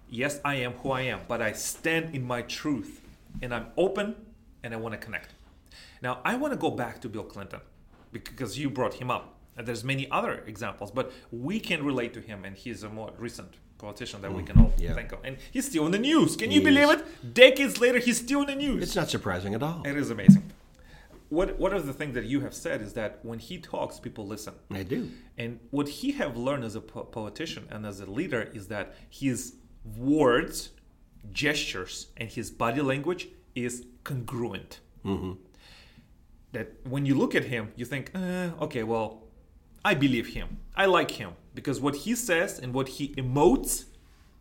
Yes, 0.09 0.41
I 0.43 0.55
am 0.55 0.73
who 0.73 0.91
I 0.91 1.01
am, 1.01 1.21
but 1.27 1.41
I 1.41 1.53
stand 1.53 2.13
in 2.13 2.23
my 2.25 2.41
truth 2.41 3.01
and 3.41 3.53
I'm 3.53 3.67
open 3.77 4.15
and 4.63 4.73
I 4.73 4.77
want 4.77 4.93
to 4.93 4.97
connect. 4.97 5.29
Now, 6.01 6.19
I 6.25 6.35
want 6.35 6.51
to 6.53 6.57
go 6.59 6.69
back 6.71 6.99
to 7.01 7.09
Bill 7.09 7.23
Clinton 7.23 7.61
because 8.11 8.59
you 8.59 8.69
brought 8.69 8.95
him 8.95 9.09
up. 9.09 9.37
And 9.57 9.67
there's 9.67 9.83
many 9.83 10.09
other 10.11 10.43
examples, 10.47 10.91
but 10.91 11.11
we 11.31 11.59
can 11.59 11.83
relate 11.85 12.13
to 12.13 12.21
him 12.21 12.45
and 12.45 12.55
he's 12.55 12.83
a 12.83 12.89
more 12.89 13.11
recent 13.17 13.49
politician 13.77 14.21
that 14.21 14.33
we 14.33 14.43
can 14.43 14.57
all 14.59 14.67
Mm, 14.77 14.81
yeah. 14.81 14.93
think 14.93 15.11
of. 15.11 15.19
And 15.25 15.37
he's 15.51 15.65
still 15.67 15.85
in 15.85 15.91
the 15.91 15.99
news. 15.99 16.35
Can 16.37 16.51
you 16.51 16.61
believe 16.61 16.89
is. 16.89 17.01
it? 17.01 17.33
Decades 17.33 17.79
later, 17.81 17.99
he's 17.99 18.17
still 18.17 18.41
in 18.41 18.47
the 18.47 18.55
news. 18.55 18.81
It's 18.83 18.95
not 18.95 19.09
surprising 19.09 19.53
at 19.53 19.61
all. 19.63 19.81
it 19.85 19.95
is 19.97 20.09
amazing. 20.09 20.43
What, 21.31 21.57
what 21.57 21.71
are 21.73 21.79
the 21.79 21.93
things 21.93 22.13
that 22.15 22.25
you 22.25 22.41
have 22.41 22.53
said 22.53 22.81
is 22.81 22.91
that 22.93 23.19
when 23.23 23.39
he 23.39 23.57
talks, 23.57 24.01
people 24.01 24.27
listen. 24.27 24.53
I 24.69 24.83
do. 24.83 25.09
And 25.37 25.61
what 25.69 25.87
he 25.87 26.11
have 26.11 26.35
learned 26.35 26.65
as 26.65 26.75
a 26.75 26.81
po- 26.81 27.05
politician 27.05 27.67
and 27.71 27.85
as 27.85 28.01
a 28.01 28.05
leader 28.05 28.49
is 28.53 28.67
that 28.67 28.93
his 29.09 29.55
words, 29.95 30.71
gestures, 31.31 32.07
and 32.17 32.27
his 32.29 32.51
body 32.51 32.81
language 32.81 33.29
is 33.55 33.85
congruent. 34.03 34.81
That 36.51 36.73
when 36.83 37.05
you 37.05 37.15
look 37.15 37.33
at 37.33 37.45
him, 37.45 37.71
you 37.77 37.85
think, 37.85 38.11
uh, 38.13 38.49
okay, 38.65 38.83
well, 38.83 39.23
I 39.85 39.93
believe 39.93 40.27
him. 40.33 40.57
I 40.75 40.85
like 40.85 41.11
him 41.11 41.31
because 41.55 41.79
what 41.79 41.95
he 41.95 42.13
says 42.13 42.59
and 42.59 42.73
what 42.73 42.89
he 42.89 43.15
emotes 43.15 43.85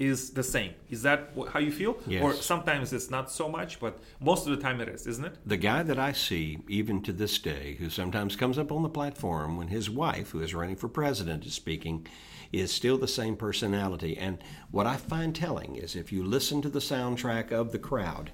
is 0.01 0.31
the 0.31 0.43
same. 0.43 0.73
Is 0.89 1.03
that 1.03 1.35
how 1.53 1.61
you 1.61 1.71
feel? 1.71 1.99
Yes. 2.07 2.23
Or 2.23 2.33
sometimes 2.33 2.95
it's 2.95 3.11
not 3.11 3.31
so 3.31 3.49
much, 3.49 3.79
but 3.79 3.99
most 4.19 4.47
of 4.47 4.57
the 4.57 4.63
time 4.63 4.81
it 4.81 4.89
is, 4.89 5.07
isn't 5.07 5.27
it? 5.27 5.37
The 5.45 5.59
guy 5.59 5.83
that 5.83 5.99
I 5.99 6.13
see, 6.13 6.59
even 6.69 7.03
to 7.03 7.13
this 7.13 7.39
day, 7.39 7.77
who 7.79 7.91
sometimes 7.91 8.35
comes 8.35 8.59
up 8.59 8.73
on 8.73 8.83
the 8.83 8.89
platform 8.89 9.59
when 9.59 9.69
his 9.69 9.91
wife, 9.91 10.31
who 10.31 10.41
is 10.41 10.55
running 10.55 10.77
for 10.77 10.89
president, 10.89 11.45
is 11.45 11.53
speaking, 11.53 12.07
is 12.51 12.73
still 12.73 12.97
the 12.97 13.07
same 13.07 13.37
personality. 13.37 14.17
And 14.17 14.43
what 14.71 14.87
I 14.87 14.97
find 14.97 15.37
telling 15.37 15.77
is 15.77 15.95
if 15.95 16.11
you 16.11 16.25
listen 16.25 16.63
to 16.63 16.71
the 16.71 16.79
soundtrack 16.79 17.53
of 17.53 17.71
the 17.71 17.79
crowd, 17.79 18.33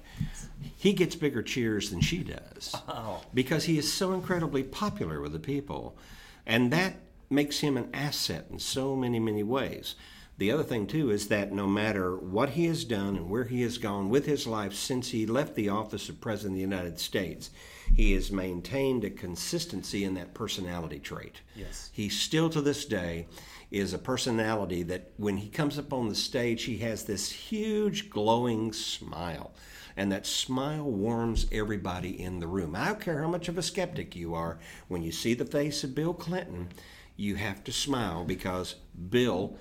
he 0.77 0.93
gets 0.93 1.15
bigger 1.15 1.43
cheers 1.43 1.89
than 1.89 1.99
she 1.99 2.23
does 2.23 2.73
oh. 2.87 3.21
because 3.33 3.65
he 3.65 3.77
is 3.77 3.91
so 3.91 4.13
incredibly 4.13 4.63
popular 4.63 5.19
with 5.19 5.33
the 5.33 5.39
people. 5.39 5.97
And 6.45 6.71
that 6.71 6.95
makes 7.29 7.59
him 7.59 7.75
an 7.75 7.89
asset 7.93 8.47
in 8.49 8.57
so 8.57 8.95
many, 8.95 9.19
many 9.19 9.43
ways. 9.43 9.95
The 10.37 10.51
other 10.51 10.63
thing, 10.63 10.85
too, 10.85 11.09
is 11.09 11.29
that 11.29 11.51
no 11.51 11.65
matter 11.65 12.15
what 12.15 12.51
he 12.51 12.65
has 12.65 12.83
done 12.83 13.15
and 13.15 13.29
where 13.29 13.45
he 13.45 13.63
has 13.63 13.79
gone 13.79 14.09
with 14.09 14.27
his 14.27 14.45
life 14.45 14.73
since 14.73 15.09
he 15.09 15.25
left 15.25 15.55
the 15.55 15.69
office 15.69 16.09
of 16.09 16.21
President 16.21 16.53
of 16.53 16.55
the 16.57 16.61
United 16.61 16.99
States, 16.99 17.49
he 17.95 18.13
has 18.13 18.31
maintained 18.31 19.03
a 19.03 19.09
consistency 19.09 20.03
in 20.03 20.13
that 20.13 20.35
personality 20.35 20.99
trait. 20.99 21.41
Yes. 21.55 21.89
He 21.91 22.07
still, 22.09 22.51
to 22.51 22.61
this 22.61 22.85
day, 22.85 23.25
is 23.71 23.93
a 23.93 23.97
personality 23.97 24.83
that 24.83 25.11
when 25.17 25.37
he 25.37 25.49
comes 25.49 25.79
up 25.79 25.91
on 25.91 26.07
the 26.07 26.15
stage, 26.15 26.63
he 26.63 26.77
has 26.79 27.03
this 27.03 27.31
huge 27.31 28.09
glowing 28.09 28.73
smile. 28.73 29.53
And 29.95 30.11
that 30.11 30.27
smile 30.27 30.83
warms 30.83 31.47
everybody 31.51 32.21
in 32.21 32.39
the 32.39 32.45
room. 32.47 32.75
I 32.75 32.89
don't 32.89 33.01
care 33.01 33.23
how 33.23 33.27
much 33.27 33.49
of 33.49 33.57
a 33.57 33.63
skeptic 33.63 34.15
you 34.15 34.35
are, 34.35 34.59
when 34.87 35.01
you 35.01 35.11
see 35.11 35.33
the 35.33 35.45
face 35.45 35.83
of 35.83 35.95
Bill 35.95 36.13
Clinton, 36.13 36.69
you 37.15 37.35
have 37.35 37.63
to 37.63 37.71
smile 37.71 38.23
because 38.23 38.75
Bill, 39.09 39.57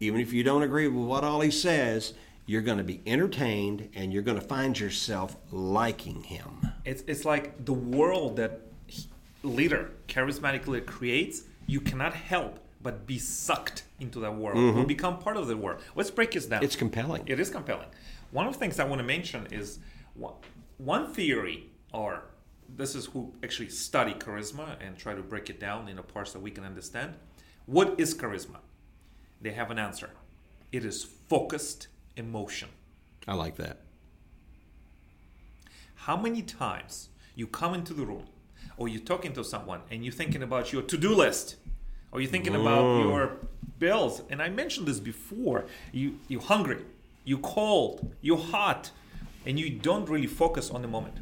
even 0.00 0.20
if 0.20 0.32
you 0.32 0.42
don't 0.42 0.62
agree 0.62 0.88
with 0.88 1.06
what 1.06 1.24
all 1.24 1.40
he 1.40 1.50
says, 1.50 2.14
you're 2.46 2.62
going 2.62 2.78
to 2.78 2.84
be 2.84 3.00
entertained 3.06 3.88
and 3.94 4.12
you're 4.12 4.22
going 4.22 4.38
to 4.38 4.46
find 4.46 4.78
yourself 4.78 5.36
liking 5.50 6.22
him. 6.24 6.68
It's, 6.84 7.02
it's 7.06 7.24
like 7.24 7.64
the 7.64 7.72
world 7.72 8.36
that 8.36 8.60
he- 8.86 9.08
leader, 9.42 9.92
charismatic 10.08 10.66
leader 10.66 10.84
creates, 10.84 11.42
you 11.66 11.80
cannot 11.80 12.14
help 12.14 12.60
but 12.82 13.06
be 13.06 13.18
sucked 13.18 13.84
into 13.98 14.20
that 14.20 14.34
world 14.34 14.58
or 14.58 14.60
mm-hmm. 14.60 14.84
become 14.84 15.18
part 15.18 15.38
of 15.38 15.46
the 15.46 15.56
world. 15.56 15.80
Let's 15.96 16.10
break 16.10 16.32
this 16.32 16.44
down. 16.44 16.62
It's 16.62 16.76
compelling. 16.76 17.22
It 17.26 17.40
is 17.40 17.48
compelling. 17.48 17.88
One 18.30 18.46
of 18.46 18.52
the 18.52 18.58
things 18.58 18.78
I 18.78 18.84
want 18.84 18.98
to 18.98 19.06
mention 19.06 19.46
is 19.50 19.78
one, 20.12 20.34
one 20.76 21.12
theory, 21.14 21.70
or 21.94 22.24
this 22.76 22.94
is 22.94 23.06
who 23.06 23.32
actually 23.42 23.70
study 23.70 24.12
charisma 24.12 24.76
and 24.86 24.98
try 24.98 25.14
to 25.14 25.22
break 25.22 25.48
it 25.48 25.58
down 25.58 25.88
in 25.88 25.98
a 25.98 26.02
parts 26.02 26.32
that 26.34 26.40
we 26.40 26.50
can 26.50 26.64
understand. 26.64 27.14
What 27.64 27.94
is 27.98 28.14
charisma? 28.14 28.58
They 29.40 29.52
have 29.52 29.70
an 29.70 29.78
answer. 29.78 30.10
It 30.72 30.84
is 30.84 31.04
focused 31.04 31.88
emotion. 32.16 32.68
I 33.26 33.34
like 33.34 33.56
that. 33.56 33.80
How 35.94 36.16
many 36.16 36.42
times 36.42 37.08
you 37.34 37.46
come 37.46 37.74
into 37.74 37.94
the 37.94 38.04
room 38.04 38.26
or 38.76 38.88
you're 38.88 39.00
talking 39.02 39.32
to 39.34 39.44
someone 39.44 39.80
and 39.90 40.04
you're 40.04 40.12
thinking 40.12 40.42
about 40.42 40.72
your 40.72 40.82
to-do 40.82 41.14
list 41.14 41.56
or 42.12 42.20
you're 42.20 42.30
thinking 42.30 42.54
about 42.54 43.00
your 43.00 43.36
bills 43.78 44.22
and 44.30 44.40
I 44.42 44.48
mentioned 44.48 44.86
this 44.86 45.00
before 45.00 45.64
you 45.92 46.18
you're 46.28 46.42
hungry 46.42 46.84
you're 47.24 47.38
cold 47.38 48.12
you're 48.20 48.38
hot 48.38 48.90
and 49.46 49.58
you 49.58 49.70
don't 49.70 50.08
really 50.08 50.26
focus 50.26 50.70
on 50.70 50.82
the 50.82 50.88
moment 50.88 51.16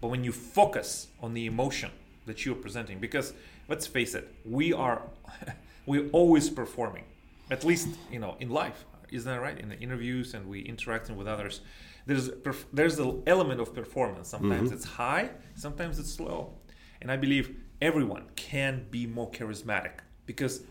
but 0.00 0.08
when 0.08 0.24
you 0.24 0.32
focus 0.32 1.08
on 1.22 1.34
the 1.34 1.46
emotion 1.46 1.90
that 2.26 2.44
you're 2.44 2.54
presenting 2.56 2.98
because 2.98 3.32
let's 3.68 3.86
face 3.86 4.14
it 4.14 4.34
we 4.44 4.72
are 4.72 5.02
we're 5.86 6.08
always 6.10 6.50
performing 6.50 7.04
at 7.52 7.64
least 7.64 7.88
you 8.10 8.18
know 8.18 8.36
in 8.40 8.50
life. 8.50 8.84
Isn't 9.10 9.30
that 9.30 9.42
right? 9.42 9.58
In 9.58 9.68
the 9.68 9.78
interviews 9.78 10.32
and 10.34 10.46
we 10.48 10.60
interacting 10.62 11.16
with 11.16 11.28
others 11.28 11.60
there's 12.06 12.28
perf- 12.28 12.64
there's 12.72 12.98
an 12.98 13.22
element 13.26 13.60
of 13.60 13.74
performance. 13.74 14.28
Sometimes 14.28 14.68
mm-hmm. 14.68 14.74
it's 14.76 14.84
high 14.84 15.30
sometimes 15.54 15.98
it's 15.98 16.12
slow. 16.12 16.54
And 17.00 17.10
i 17.10 17.16
believe 17.16 17.56
everyone 17.80 18.24
can 18.36 18.86
be 18.90 19.06
more 19.06 19.30
charismatic 19.30 19.94
because 20.26 20.62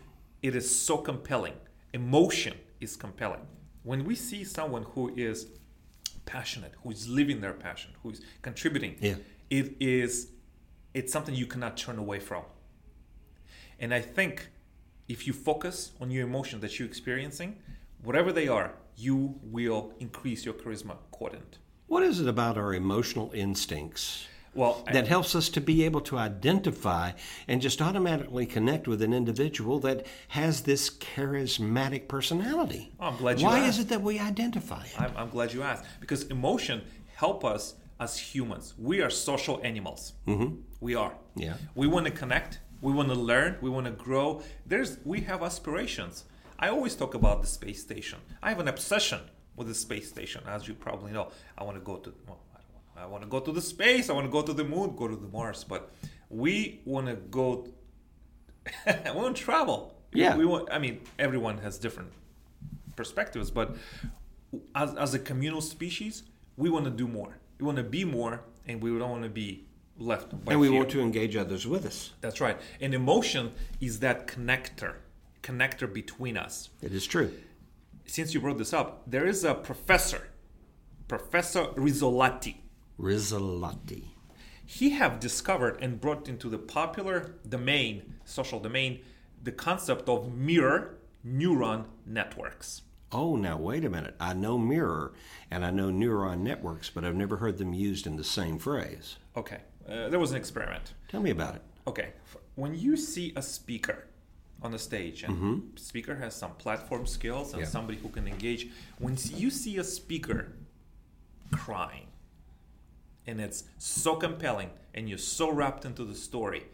it 0.42 0.56
is 0.56 0.66
so 0.86 0.96
compelling. 0.98 1.54
Emotion 1.92 2.54
is 2.80 2.96
compelling. 2.96 3.46
When 3.82 4.04
we 4.04 4.14
see 4.14 4.44
someone 4.44 4.84
who 4.94 5.12
is 5.16 5.46
passionate 6.24 6.72
who 6.82 6.90
is 6.90 7.08
living 7.08 7.40
their 7.40 7.52
passion 7.52 7.90
who 8.02 8.10
is 8.10 8.20
contributing 8.42 8.96
Yeah. 9.00 9.16
it 9.50 9.74
is 9.80 10.30
it's 10.94 11.12
something 11.12 11.34
you 11.34 11.46
cannot 11.46 11.76
turn 11.76 11.98
away 11.98 12.20
from. 12.20 12.44
And 13.80 13.92
I 13.92 14.00
think 14.00 14.48
if 15.12 15.26
you 15.26 15.32
focus 15.34 15.92
on 16.00 16.10
your 16.10 16.24
emotion 16.26 16.60
that 16.60 16.78
you're 16.78 16.88
experiencing, 16.88 17.56
whatever 18.02 18.32
they 18.32 18.48
are, 18.48 18.72
you 18.96 19.34
will 19.42 19.92
increase 20.00 20.44
your 20.46 20.54
charisma 20.54 20.96
quotient. 21.10 21.58
What 21.86 22.02
is 22.02 22.18
it 22.20 22.26
about 22.28 22.56
our 22.56 22.72
emotional 22.72 23.30
instincts 23.34 24.26
Well, 24.54 24.82
I- 24.86 24.92
that 24.92 25.06
helps 25.08 25.34
us 25.34 25.50
to 25.50 25.60
be 25.60 25.84
able 25.84 26.00
to 26.02 26.16
identify 26.16 27.12
and 27.46 27.60
just 27.60 27.82
automatically 27.82 28.46
connect 28.46 28.88
with 28.88 29.02
an 29.02 29.12
individual 29.12 29.78
that 29.80 30.06
has 30.28 30.62
this 30.62 30.88
charismatic 30.88 32.08
personality? 32.08 32.92
Oh, 32.98 33.08
I'm 33.08 33.16
glad 33.18 33.38
you 33.40 33.46
Why 33.46 33.58
asked. 33.60 33.78
is 33.78 33.84
it 33.84 33.88
that 33.90 34.00
we 34.02 34.18
identify 34.18 34.82
it? 34.84 34.98
I'm, 34.98 35.12
I'm 35.16 35.28
glad 35.28 35.52
you 35.52 35.62
asked 35.62 35.84
because 36.00 36.22
emotion 36.24 36.82
help 37.16 37.44
us 37.44 37.74
as 38.00 38.16
humans. 38.18 38.72
We 38.78 39.02
are 39.02 39.10
social 39.10 39.60
animals. 39.62 40.14
Mm-hmm. 40.26 40.56
We 40.80 40.94
are. 40.94 41.14
Yeah. 41.36 41.54
We 41.74 41.86
want 41.86 42.06
to 42.06 42.12
connect. 42.12 42.60
We 42.82 42.92
want 42.92 43.08
to 43.08 43.14
learn. 43.14 43.56
We 43.62 43.70
want 43.70 43.86
to 43.86 43.92
grow. 43.92 44.42
There's 44.66 44.98
we 45.04 45.20
have 45.22 45.42
aspirations. 45.42 46.24
I 46.58 46.68
always 46.68 46.94
talk 46.94 47.14
about 47.14 47.40
the 47.40 47.46
space 47.46 47.80
station. 47.80 48.18
I 48.42 48.50
have 48.50 48.58
an 48.58 48.68
obsession 48.68 49.20
with 49.56 49.68
the 49.68 49.74
space 49.74 50.08
station, 50.08 50.42
as 50.46 50.68
you 50.68 50.74
probably 50.74 51.12
know. 51.12 51.28
I 51.56 51.64
want 51.64 51.76
to 51.76 51.80
go 51.80 51.96
to 51.96 52.12
well, 52.26 52.40
I, 52.96 53.06
want, 53.06 53.22
to 53.22 53.28
go 53.28 53.40
to 53.40 53.52
the 53.52 53.62
space. 53.62 54.10
I 54.10 54.12
want 54.12 54.26
to 54.26 54.30
go 54.30 54.42
to 54.42 54.52
the 54.52 54.64
moon, 54.64 54.94
go 54.96 55.08
to 55.08 55.16
the 55.16 55.28
Mars. 55.28 55.64
But 55.64 55.90
we 56.28 56.80
want 56.84 57.06
to 57.06 57.14
go. 57.14 57.68
we 58.86 59.10
want 59.12 59.36
to 59.36 59.42
travel. 59.42 59.94
Yeah. 60.12 60.36
We 60.36 60.44
want. 60.44 60.68
I 60.72 60.78
mean, 60.78 61.00
everyone 61.20 61.58
has 61.58 61.78
different 61.78 62.12
perspectives, 62.96 63.50
but 63.50 63.76
as, 64.74 64.94
as 64.96 65.14
a 65.14 65.18
communal 65.18 65.60
species, 65.60 66.24
we 66.56 66.68
want 66.68 66.84
to 66.84 66.90
do 66.90 67.06
more. 67.06 67.38
We 67.58 67.66
want 67.66 67.78
to 67.78 67.84
be 67.84 68.04
more, 68.04 68.42
and 68.66 68.82
we 68.82 68.90
don't 68.90 69.10
want 69.10 69.22
to 69.22 69.30
be 69.30 69.66
left 69.98 70.32
and 70.32 70.60
we 70.60 70.68
fear. 70.68 70.76
want 70.78 70.90
to 70.90 71.00
engage 71.00 71.36
others 71.36 71.66
with 71.66 71.84
us. 71.86 72.12
That's 72.20 72.40
right. 72.40 72.58
And 72.80 72.94
emotion 72.94 73.52
is 73.80 74.00
that 74.00 74.26
connector, 74.26 74.94
connector 75.42 75.92
between 75.92 76.36
us. 76.36 76.70
It 76.82 76.92
is 76.92 77.06
true. 77.06 77.32
since 78.06 78.34
you 78.34 78.40
brought 78.40 78.58
this 78.58 78.72
up, 78.72 79.02
there 79.06 79.26
is 79.26 79.44
a 79.44 79.54
professor, 79.54 80.28
Professor 81.08 81.66
Rizzolatti. 81.76 82.56
Rizzolatti. 82.98 84.04
He 84.64 84.90
have 84.90 85.20
discovered 85.20 85.78
and 85.82 86.00
brought 86.00 86.28
into 86.28 86.48
the 86.48 86.58
popular 86.58 87.34
domain, 87.48 88.14
social 88.24 88.58
domain, 88.60 89.00
the 89.42 89.52
concept 89.52 90.08
of 90.08 90.32
mirror 90.34 90.98
neuron 91.26 91.84
networks. 92.06 92.82
Oh, 93.10 93.36
now 93.36 93.58
wait 93.58 93.84
a 93.84 93.90
minute. 93.90 94.14
I 94.18 94.32
know 94.32 94.56
mirror 94.56 95.12
and 95.50 95.64
I 95.64 95.70
know 95.70 95.90
neuron 95.90 96.38
networks, 96.38 96.88
but 96.88 97.04
I've 97.04 97.14
never 97.14 97.36
heard 97.36 97.58
them 97.58 97.74
used 97.74 98.06
in 98.06 98.16
the 98.16 98.24
same 98.24 98.58
phrase. 98.58 99.16
Okay, 99.36 99.60
uh, 99.88 100.08
there 100.08 100.18
was 100.18 100.30
an 100.30 100.36
experiment. 100.36 100.94
Tell 101.08 101.20
me 101.20 101.30
about 101.30 101.56
it. 101.56 101.62
Okay, 101.86 102.12
when 102.54 102.74
you 102.74 102.96
see 102.96 103.32
a 103.36 103.42
speaker 103.42 104.04
on 104.62 104.70
the 104.70 104.78
stage, 104.78 105.24
and 105.24 105.72
speaker 105.76 106.14
has 106.14 106.34
some 106.36 106.52
platform 106.52 107.06
skills 107.06 107.52
and 107.52 107.62
Yeah. 107.62 107.68
somebody 107.68 107.98
who 107.98 108.08
can 108.08 108.28
engage. 108.28 108.68
When 108.98 109.16
you 109.34 109.50
see 109.50 109.76
a 109.78 109.84
speaker 109.84 110.52
crying, 111.50 112.06
and 113.26 113.40
it's 113.40 113.64
so 113.78 114.14
compelling, 114.16 114.70
and 114.94 115.08
you're 115.08 115.18
so 115.18 115.50
wrapped 115.50 115.84
into 115.84 116.04
the 116.04 116.14
story, 116.14 116.64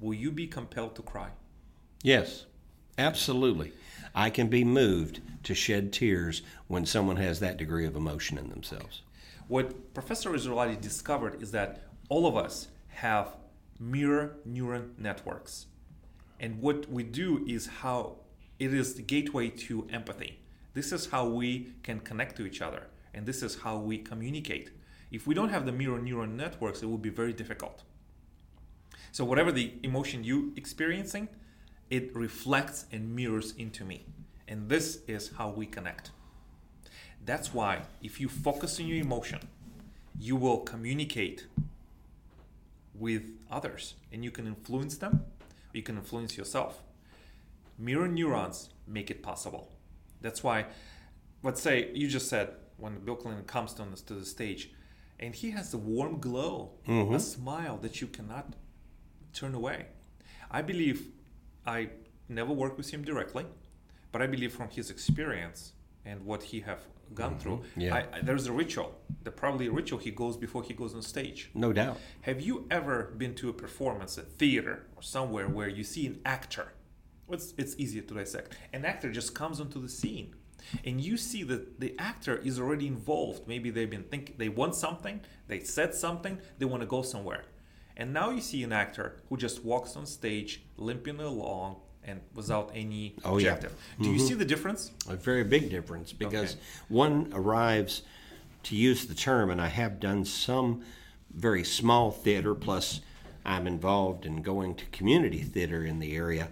will 0.00 0.14
you 0.14 0.30
be 0.30 0.46
compelled 0.46 0.94
to 0.96 1.02
cry? 1.02 1.30
Yes, 2.02 2.44
absolutely. 2.98 3.72
I 4.14 4.28
can 4.28 4.48
be 4.48 4.62
moved 4.64 5.20
to 5.44 5.54
shed 5.54 5.92
tears 5.92 6.42
when 6.66 6.84
someone 6.84 7.16
has 7.16 7.40
that 7.40 7.56
degree 7.56 7.86
of 7.86 7.96
emotion 7.96 8.36
in 8.36 8.50
themselves. 8.50 9.00
What 9.48 9.94
Professor 9.94 10.30
Rizzolatti 10.30 10.78
discovered 10.80 11.42
is 11.42 11.50
that 11.52 11.82
all 12.12 12.26
of 12.26 12.36
us 12.36 12.68
have 12.88 13.36
mirror 13.80 14.36
neuron 14.46 14.90
networks. 14.98 15.64
And 16.38 16.60
what 16.60 16.90
we 16.90 17.04
do 17.04 17.42
is 17.48 17.78
how 17.80 18.16
it 18.58 18.74
is 18.74 18.96
the 18.96 19.02
gateway 19.02 19.48
to 19.66 19.88
empathy. 19.90 20.38
This 20.74 20.92
is 20.92 21.06
how 21.06 21.26
we 21.26 21.72
can 21.82 22.00
connect 22.00 22.36
to 22.36 22.44
each 22.44 22.60
other, 22.60 22.82
and 23.14 23.24
this 23.24 23.42
is 23.42 23.60
how 23.60 23.78
we 23.78 23.96
communicate. 23.96 24.72
If 25.10 25.26
we 25.26 25.34
don't 25.34 25.48
have 25.48 25.64
the 25.64 25.72
mirror 25.72 25.98
neuron 25.98 26.34
networks, 26.36 26.82
it 26.82 26.86
will 26.90 26.98
be 26.98 27.08
very 27.08 27.32
difficult. 27.32 27.82
So 29.10 29.24
whatever 29.24 29.50
the 29.50 29.72
emotion 29.82 30.22
you 30.22 30.52
experiencing, 30.54 31.28
it 31.88 32.14
reflects 32.14 32.84
and 32.92 33.16
mirrors 33.16 33.54
into 33.56 33.86
me. 33.86 34.04
And 34.46 34.68
this 34.68 34.98
is 35.08 35.30
how 35.38 35.48
we 35.48 35.64
connect. 35.64 36.10
That's 37.24 37.54
why 37.54 37.84
if 38.02 38.20
you 38.20 38.28
focus 38.28 38.78
on 38.80 38.86
your 38.86 39.00
emotion, 39.00 39.40
you 40.18 40.36
will 40.36 40.58
communicate 40.58 41.46
with 42.94 43.22
others 43.50 43.94
and 44.12 44.24
you 44.24 44.30
can 44.30 44.46
influence 44.46 44.96
them, 44.98 45.24
you 45.72 45.82
can 45.82 45.96
influence 45.96 46.36
yourself. 46.36 46.82
Mirror 47.78 48.08
neurons 48.08 48.70
make 48.86 49.10
it 49.10 49.22
possible. 49.22 49.72
That's 50.20 50.42
why, 50.42 50.66
let's 51.42 51.60
say 51.60 51.90
you 51.94 52.08
just 52.08 52.28
said 52.28 52.50
when 52.76 52.98
Bill 53.04 53.16
Clinton 53.16 53.44
comes 53.44 53.74
to, 53.74 53.84
to 54.06 54.14
the 54.14 54.24
stage 54.24 54.70
and 55.18 55.34
he 55.34 55.50
has 55.52 55.72
a 55.72 55.78
warm 55.78 56.18
glow, 56.20 56.72
a 56.86 56.90
mm-hmm. 56.90 57.18
smile 57.18 57.78
that 57.78 58.00
you 58.00 58.06
cannot 58.06 58.54
turn 59.32 59.54
away. 59.54 59.86
I 60.50 60.62
believe 60.62 61.08
I 61.66 61.90
never 62.28 62.52
worked 62.52 62.76
with 62.76 62.90
him 62.90 63.04
directly, 63.04 63.46
but 64.10 64.20
I 64.20 64.26
believe 64.26 64.52
from 64.52 64.68
his 64.68 64.90
experience 64.90 65.72
and 66.04 66.24
what 66.24 66.42
he 66.42 66.60
have 66.60 66.80
gone 67.14 67.32
mm-hmm. 67.32 67.40
through, 67.40 67.62
Yeah. 67.76 67.94
I, 67.94 68.18
I, 68.18 68.20
there's 68.22 68.46
a 68.46 68.52
ritual. 68.52 68.94
The 69.22 69.30
probably 69.30 69.66
a 69.66 69.72
ritual 69.72 69.98
he 69.98 70.10
goes 70.10 70.36
before 70.36 70.62
he 70.62 70.74
goes 70.74 70.94
on 70.94 71.02
stage. 71.02 71.50
No 71.54 71.72
doubt. 71.72 71.98
Have 72.22 72.40
you 72.40 72.66
ever 72.70 73.14
been 73.16 73.34
to 73.36 73.48
a 73.48 73.52
performance, 73.52 74.18
a 74.18 74.22
theater, 74.22 74.86
or 74.96 75.02
somewhere 75.02 75.48
where 75.48 75.68
you 75.68 75.84
see 75.84 76.06
an 76.06 76.20
actor? 76.24 76.72
It's, 77.30 77.54
it's 77.56 77.74
easier 77.78 78.02
to 78.02 78.14
dissect. 78.14 78.56
An 78.72 78.84
actor 78.84 79.10
just 79.10 79.34
comes 79.34 79.60
onto 79.60 79.80
the 79.80 79.88
scene, 79.88 80.34
and 80.84 81.00
you 81.00 81.16
see 81.16 81.42
that 81.44 81.80
the 81.80 81.94
actor 81.98 82.36
is 82.36 82.58
already 82.58 82.86
involved. 82.86 83.48
Maybe 83.48 83.70
they've 83.70 83.88
been 83.88 84.04
thinking, 84.04 84.34
they 84.38 84.48
want 84.48 84.74
something, 84.74 85.20
they 85.48 85.60
said 85.60 85.94
something, 85.94 86.38
they 86.58 86.66
want 86.66 86.82
to 86.82 86.86
go 86.86 87.02
somewhere. 87.02 87.44
And 87.96 88.12
now 88.12 88.30
you 88.30 88.40
see 88.40 88.62
an 88.62 88.72
actor 88.72 89.20
who 89.28 89.36
just 89.36 89.64
walks 89.64 89.96
on 89.96 90.06
stage, 90.06 90.62
limping 90.76 91.20
along, 91.20 91.76
and 92.04 92.20
without 92.34 92.70
any 92.74 93.14
Oh, 93.24 93.38
yeah. 93.38 93.52
objective. 93.52 93.78
Do 94.00 94.08
you 94.08 94.16
mm-hmm. 94.16 94.26
see 94.26 94.34
the 94.34 94.44
difference? 94.44 94.90
A 95.08 95.16
very 95.16 95.44
big 95.44 95.70
difference 95.70 96.12
because 96.12 96.52
Okay. 96.52 96.60
one 96.88 97.30
arrives, 97.32 98.02
to 98.64 98.76
use 98.76 99.06
the 99.06 99.14
term, 99.14 99.50
and 99.50 99.60
I 99.60 99.68
have 99.68 100.00
done 100.00 100.24
some 100.24 100.82
very 101.34 101.64
small 101.64 102.10
theater, 102.10 102.54
plus 102.54 103.00
I'm 103.44 103.66
involved 103.66 104.24
in 104.26 104.42
going 104.42 104.74
to 104.76 104.84
community 104.86 105.38
theater 105.42 105.84
in 105.84 105.98
the 105.98 106.14
area. 106.14 106.48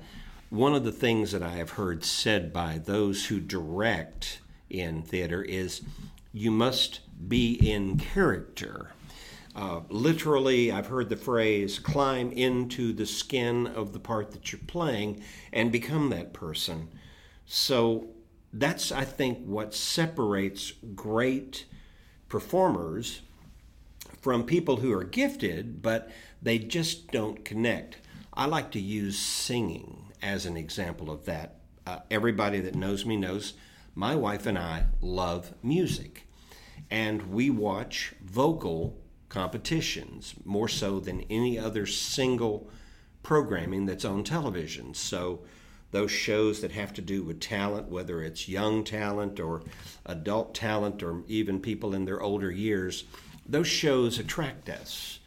One 0.50 0.74
of 0.74 0.84
the 0.84 0.92
things 0.92 1.30
that 1.32 1.42
I 1.42 1.50
have 1.52 1.70
heard 1.70 2.04
said 2.04 2.52
by 2.52 2.78
those 2.78 3.26
who 3.26 3.38
direct 3.38 4.40
in 4.68 5.02
theater 5.02 5.42
is 5.42 5.82
you 6.32 6.50
must 6.50 7.00
be 7.28 7.52
in 7.54 7.98
character. 7.98 8.90
Uh, 9.54 9.80
literally, 9.88 10.70
I've 10.70 10.86
heard 10.86 11.08
the 11.08 11.16
phrase 11.16 11.78
climb 11.78 12.30
into 12.32 12.92
the 12.92 13.06
skin 13.06 13.66
of 13.66 13.92
the 13.92 13.98
part 13.98 14.30
that 14.32 14.52
you're 14.52 14.60
playing 14.66 15.22
and 15.52 15.72
become 15.72 16.10
that 16.10 16.32
person. 16.32 16.88
So 17.46 18.10
that's, 18.52 18.92
I 18.92 19.04
think, 19.04 19.44
what 19.44 19.74
separates 19.74 20.72
great 20.94 21.66
performers 22.28 23.22
from 24.20 24.44
people 24.44 24.76
who 24.76 24.92
are 24.92 25.04
gifted, 25.04 25.82
but 25.82 26.10
they 26.40 26.58
just 26.58 27.10
don't 27.10 27.44
connect. 27.44 27.98
I 28.32 28.46
like 28.46 28.70
to 28.72 28.80
use 28.80 29.18
singing 29.18 30.12
as 30.22 30.46
an 30.46 30.56
example 30.56 31.10
of 31.10 31.24
that. 31.24 31.56
Uh, 31.86 32.00
everybody 32.10 32.60
that 32.60 32.74
knows 32.74 33.04
me 33.04 33.16
knows 33.16 33.54
my 33.94 34.14
wife 34.14 34.46
and 34.46 34.58
I 34.58 34.86
love 35.00 35.54
music, 35.62 36.28
and 36.90 37.32
we 37.32 37.50
watch 37.50 38.14
vocal 38.22 38.99
competitions 39.30 40.34
more 40.44 40.68
so 40.68 41.00
than 41.00 41.22
any 41.30 41.58
other 41.58 41.86
single 41.86 42.68
programming 43.22 43.86
that's 43.86 44.04
on 44.04 44.22
television. 44.22 44.92
So, 44.92 45.40
those 45.92 46.10
shows 46.10 46.60
that 46.60 46.70
have 46.72 46.92
to 46.94 47.02
do 47.02 47.22
with 47.24 47.40
talent, 47.40 47.88
whether 47.88 48.22
it's 48.22 48.48
young 48.48 48.84
talent 48.84 49.40
or 49.40 49.62
adult 50.06 50.54
talent 50.54 51.02
or 51.02 51.24
even 51.26 51.60
people 51.60 51.94
in 51.94 52.04
their 52.04 52.22
older 52.22 52.50
years, 52.50 53.04
those 53.44 53.66
shows 53.66 54.18
attract 54.18 54.68
us. 54.68 55.18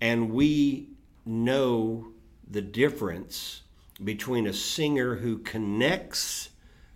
And 0.00 0.30
we 0.30 0.90
know 1.24 2.08
the 2.48 2.62
difference 2.62 3.62
between 4.02 4.46
a 4.46 4.52
singer 4.52 5.16
who 5.16 5.38
connects 5.38 6.50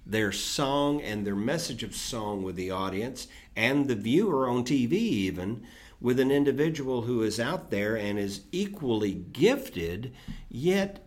their 0.06 0.32
song 0.32 1.00
and 1.02 1.26
their 1.26 1.36
message 1.36 1.82
of 1.82 1.94
song 1.94 2.42
with 2.42 2.56
the 2.56 2.70
audience 2.70 3.26
and 3.56 3.88
the 3.88 3.94
viewer 3.94 4.48
on 4.48 4.64
TV, 4.64 4.92
even 4.92 5.66
with 6.00 6.18
an 6.18 6.30
individual 6.30 7.02
who 7.02 7.22
is 7.22 7.38
out 7.38 7.70
there 7.70 7.96
and 7.96 8.18
is 8.18 8.42
equally 8.52 9.12
gifted, 9.12 10.12
yet 10.48 11.06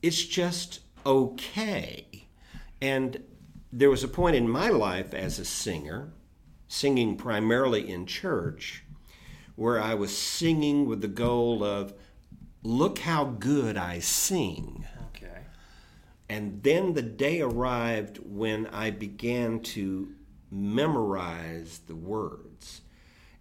it's 0.00 0.24
just 0.24 0.80
okay. 1.04 2.26
And 2.80 3.22
there 3.72 3.90
was 3.90 4.04
a 4.04 4.08
point 4.08 4.36
in 4.36 4.48
my 4.48 4.68
life 4.68 5.12
as 5.12 5.38
a 5.38 5.44
singer, 5.44 6.12
singing 6.68 7.16
primarily 7.16 7.90
in 7.90 8.06
church, 8.06 8.84
where 9.56 9.80
I 9.80 9.94
was 9.94 10.16
singing 10.16 10.86
with 10.86 11.00
the 11.00 11.08
goal 11.08 11.64
of, 11.64 11.92
look 12.62 13.00
how 13.00 13.24
good 13.24 13.76
I 13.76 13.98
sing. 13.98 14.86
Okay. 15.08 15.46
And 16.28 16.62
then 16.62 16.94
the 16.94 17.02
day 17.02 17.40
arrived 17.40 18.18
when 18.18 18.66
I 18.68 18.90
began 18.90 19.60
to 19.60 20.12
memorize 20.50 21.80
the 21.86 21.96
words 21.96 22.82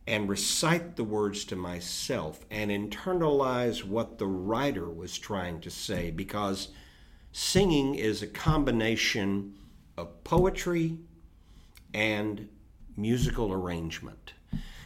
and 0.08 0.28
recite 0.28 0.96
the 0.96 1.04
words 1.04 1.46
to 1.46 1.56
myself 1.56 2.46
and 2.50 2.72
internalize 2.72 3.84
what 3.84 4.18
the 4.18 4.26
writer 4.26 4.90
was 4.90 5.18
trying 5.18 5.62
to 5.62 5.70
say 5.70 6.12
because 6.12 6.70
singing 7.32 7.96
is 7.96 8.22
a 8.22 8.28
combination 8.28 9.54
of 9.98 10.24
poetry 10.24 10.98
and 11.94 12.48
musical 12.98 13.54
arrangement. 13.54 14.34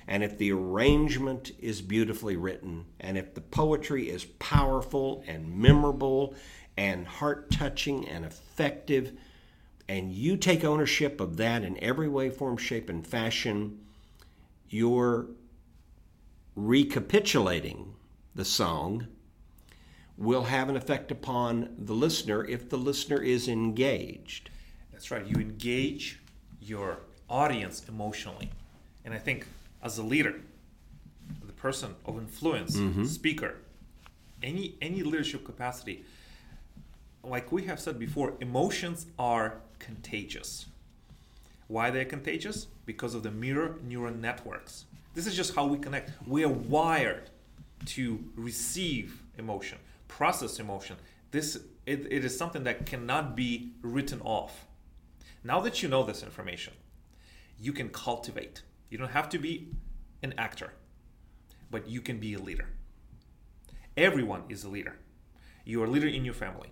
And 0.07 0.23
if 0.23 0.37
the 0.37 0.51
arrangement 0.51 1.51
is 1.59 1.81
beautifully 1.81 2.35
written, 2.35 2.85
and 2.99 3.17
if 3.17 3.33
the 3.33 3.41
poetry 3.41 4.09
is 4.09 4.25
powerful 4.25 5.23
and 5.25 5.57
memorable 5.57 6.35
and 6.77 7.07
heart 7.07 7.49
touching 7.49 8.07
and 8.07 8.23
effective, 8.23 9.13
and 9.87 10.11
you 10.11 10.37
take 10.37 10.63
ownership 10.63 11.19
of 11.19 11.37
that 11.37 11.63
in 11.63 11.81
every 11.83 12.07
way, 12.07 12.29
form, 12.29 12.57
shape, 12.57 12.89
and 12.89 13.05
fashion, 13.05 13.79
you're 14.69 15.27
recapitulating 16.55 17.93
the 18.33 18.45
song 18.45 19.07
will 20.17 20.43
have 20.43 20.69
an 20.69 20.77
effect 20.77 21.11
upon 21.11 21.75
the 21.77 21.93
listener 21.93 22.45
if 22.45 22.69
the 22.69 22.77
listener 22.77 23.21
is 23.21 23.47
engaged. 23.47 24.49
That's 24.91 25.11
right. 25.11 25.25
You 25.25 25.41
engage 25.41 26.19
your 26.61 26.99
audience 27.29 27.83
emotionally. 27.87 28.49
And 29.03 29.13
I 29.13 29.17
think 29.17 29.45
as 29.83 29.97
a 29.97 30.03
leader, 30.03 30.35
the 31.45 31.53
person 31.53 31.95
of 32.05 32.17
influence, 32.17 32.77
mm-hmm. 32.77 33.05
speaker, 33.05 33.55
any 34.41 34.75
any 34.81 35.03
leadership 35.03 35.43
capacity, 35.43 36.05
like 37.23 37.51
we 37.51 37.63
have 37.63 37.79
said 37.79 37.99
before, 37.99 38.35
emotions 38.39 39.07
are 39.19 39.57
contagious. 39.79 40.67
Why 41.67 41.89
they're 41.89 42.05
contagious? 42.05 42.67
Because 42.85 43.15
of 43.15 43.23
the 43.23 43.31
mirror 43.31 43.79
neuron 43.87 44.19
networks. 44.19 44.85
This 45.13 45.27
is 45.27 45.35
just 45.35 45.55
how 45.55 45.65
we 45.65 45.77
connect. 45.77 46.11
We 46.27 46.43
are 46.43 46.49
wired 46.49 47.29
to 47.85 48.23
receive 48.35 49.21
emotion, 49.37 49.77
process 50.07 50.59
emotion. 50.59 50.97
This 51.31 51.57
it, 51.85 52.07
it 52.11 52.25
is 52.25 52.37
something 52.37 52.63
that 52.63 52.85
cannot 52.85 53.35
be 53.35 53.71
written 53.81 54.21
off. 54.21 54.65
Now 55.43 55.59
that 55.61 55.83
you 55.83 55.89
know 55.89 56.03
this 56.03 56.23
information, 56.23 56.73
you 57.59 57.71
can 57.71 57.89
cultivate. 57.89 58.63
You 58.89 58.97
don't 58.97 59.11
have 59.11 59.29
to 59.29 59.37
be 59.37 59.69
an 60.23 60.33
actor, 60.37 60.73
but 61.69 61.87
you 61.87 62.01
can 62.01 62.19
be 62.19 62.33
a 62.33 62.39
leader. 62.39 62.67
Everyone 63.95 64.43
is 64.49 64.63
a 64.63 64.69
leader. 64.69 64.97
You're 65.63 65.85
a 65.85 65.89
leader 65.89 66.07
in 66.07 66.25
your 66.25 66.33
family. 66.33 66.69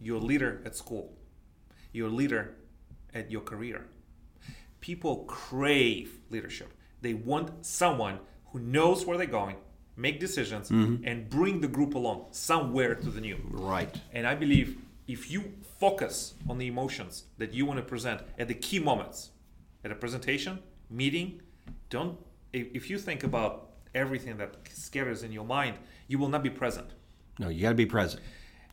You're 0.00 0.18
a 0.18 0.24
leader 0.24 0.62
at 0.64 0.76
school. 0.76 1.12
You're 1.92 2.08
a 2.08 2.12
leader 2.12 2.54
at 3.12 3.30
your 3.30 3.40
career. 3.40 3.86
People 4.84 5.24
crave 5.24 6.18
leadership. 6.28 6.70
They 7.00 7.14
want 7.14 7.64
someone 7.64 8.18
who 8.50 8.58
knows 8.58 9.06
where 9.06 9.16
they're 9.16 9.26
going, 9.26 9.56
make 9.96 10.20
decisions, 10.20 10.68
mm-hmm. 10.68 11.02
and 11.08 11.30
bring 11.30 11.62
the 11.62 11.68
group 11.68 11.94
along 11.94 12.26
somewhere 12.32 12.94
to 12.94 13.10
the 13.10 13.22
new. 13.22 13.38
Right. 13.48 13.98
And 14.12 14.26
I 14.26 14.34
believe 14.34 14.76
if 15.08 15.30
you 15.30 15.54
focus 15.80 16.34
on 16.50 16.58
the 16.58 16.66
emotions 16.66 17.24
that 17.38 17.54
you 17.54 17.64
want 17.64 17.78
to 17.78 17.82
present 17.82 18.20
at 18.38 18.46
the 18.48 18.52
key 18.52 18.78
moments, 18.78 19.30
at 19.82 19.90
a 19.90 19.94
presentation, 19.94 20.58
meeting, 20.90 21.40
don't 21.88 22.18
if, 22.52 22.66
if 22.74 22.90
you 22.90 22.98
think 22.98 23.24
about 23.24 23.70
everything 23.94 24.36
that 24.36 24.56
scatters 24.70 25.22
in 25.22 25.32
your 25.32 25.46
mind, 25.46 25.78
you 26.08 26.18
will 26.18 26.28
not 26.28 26.42
be 26.42 26.50
present. 26.50 26.88
No, 27.38 27.48
you 27.48 27.62
got 27.62 27.70
to 27.70 27.74
be 27.74 27.86
present. 27.86 28.22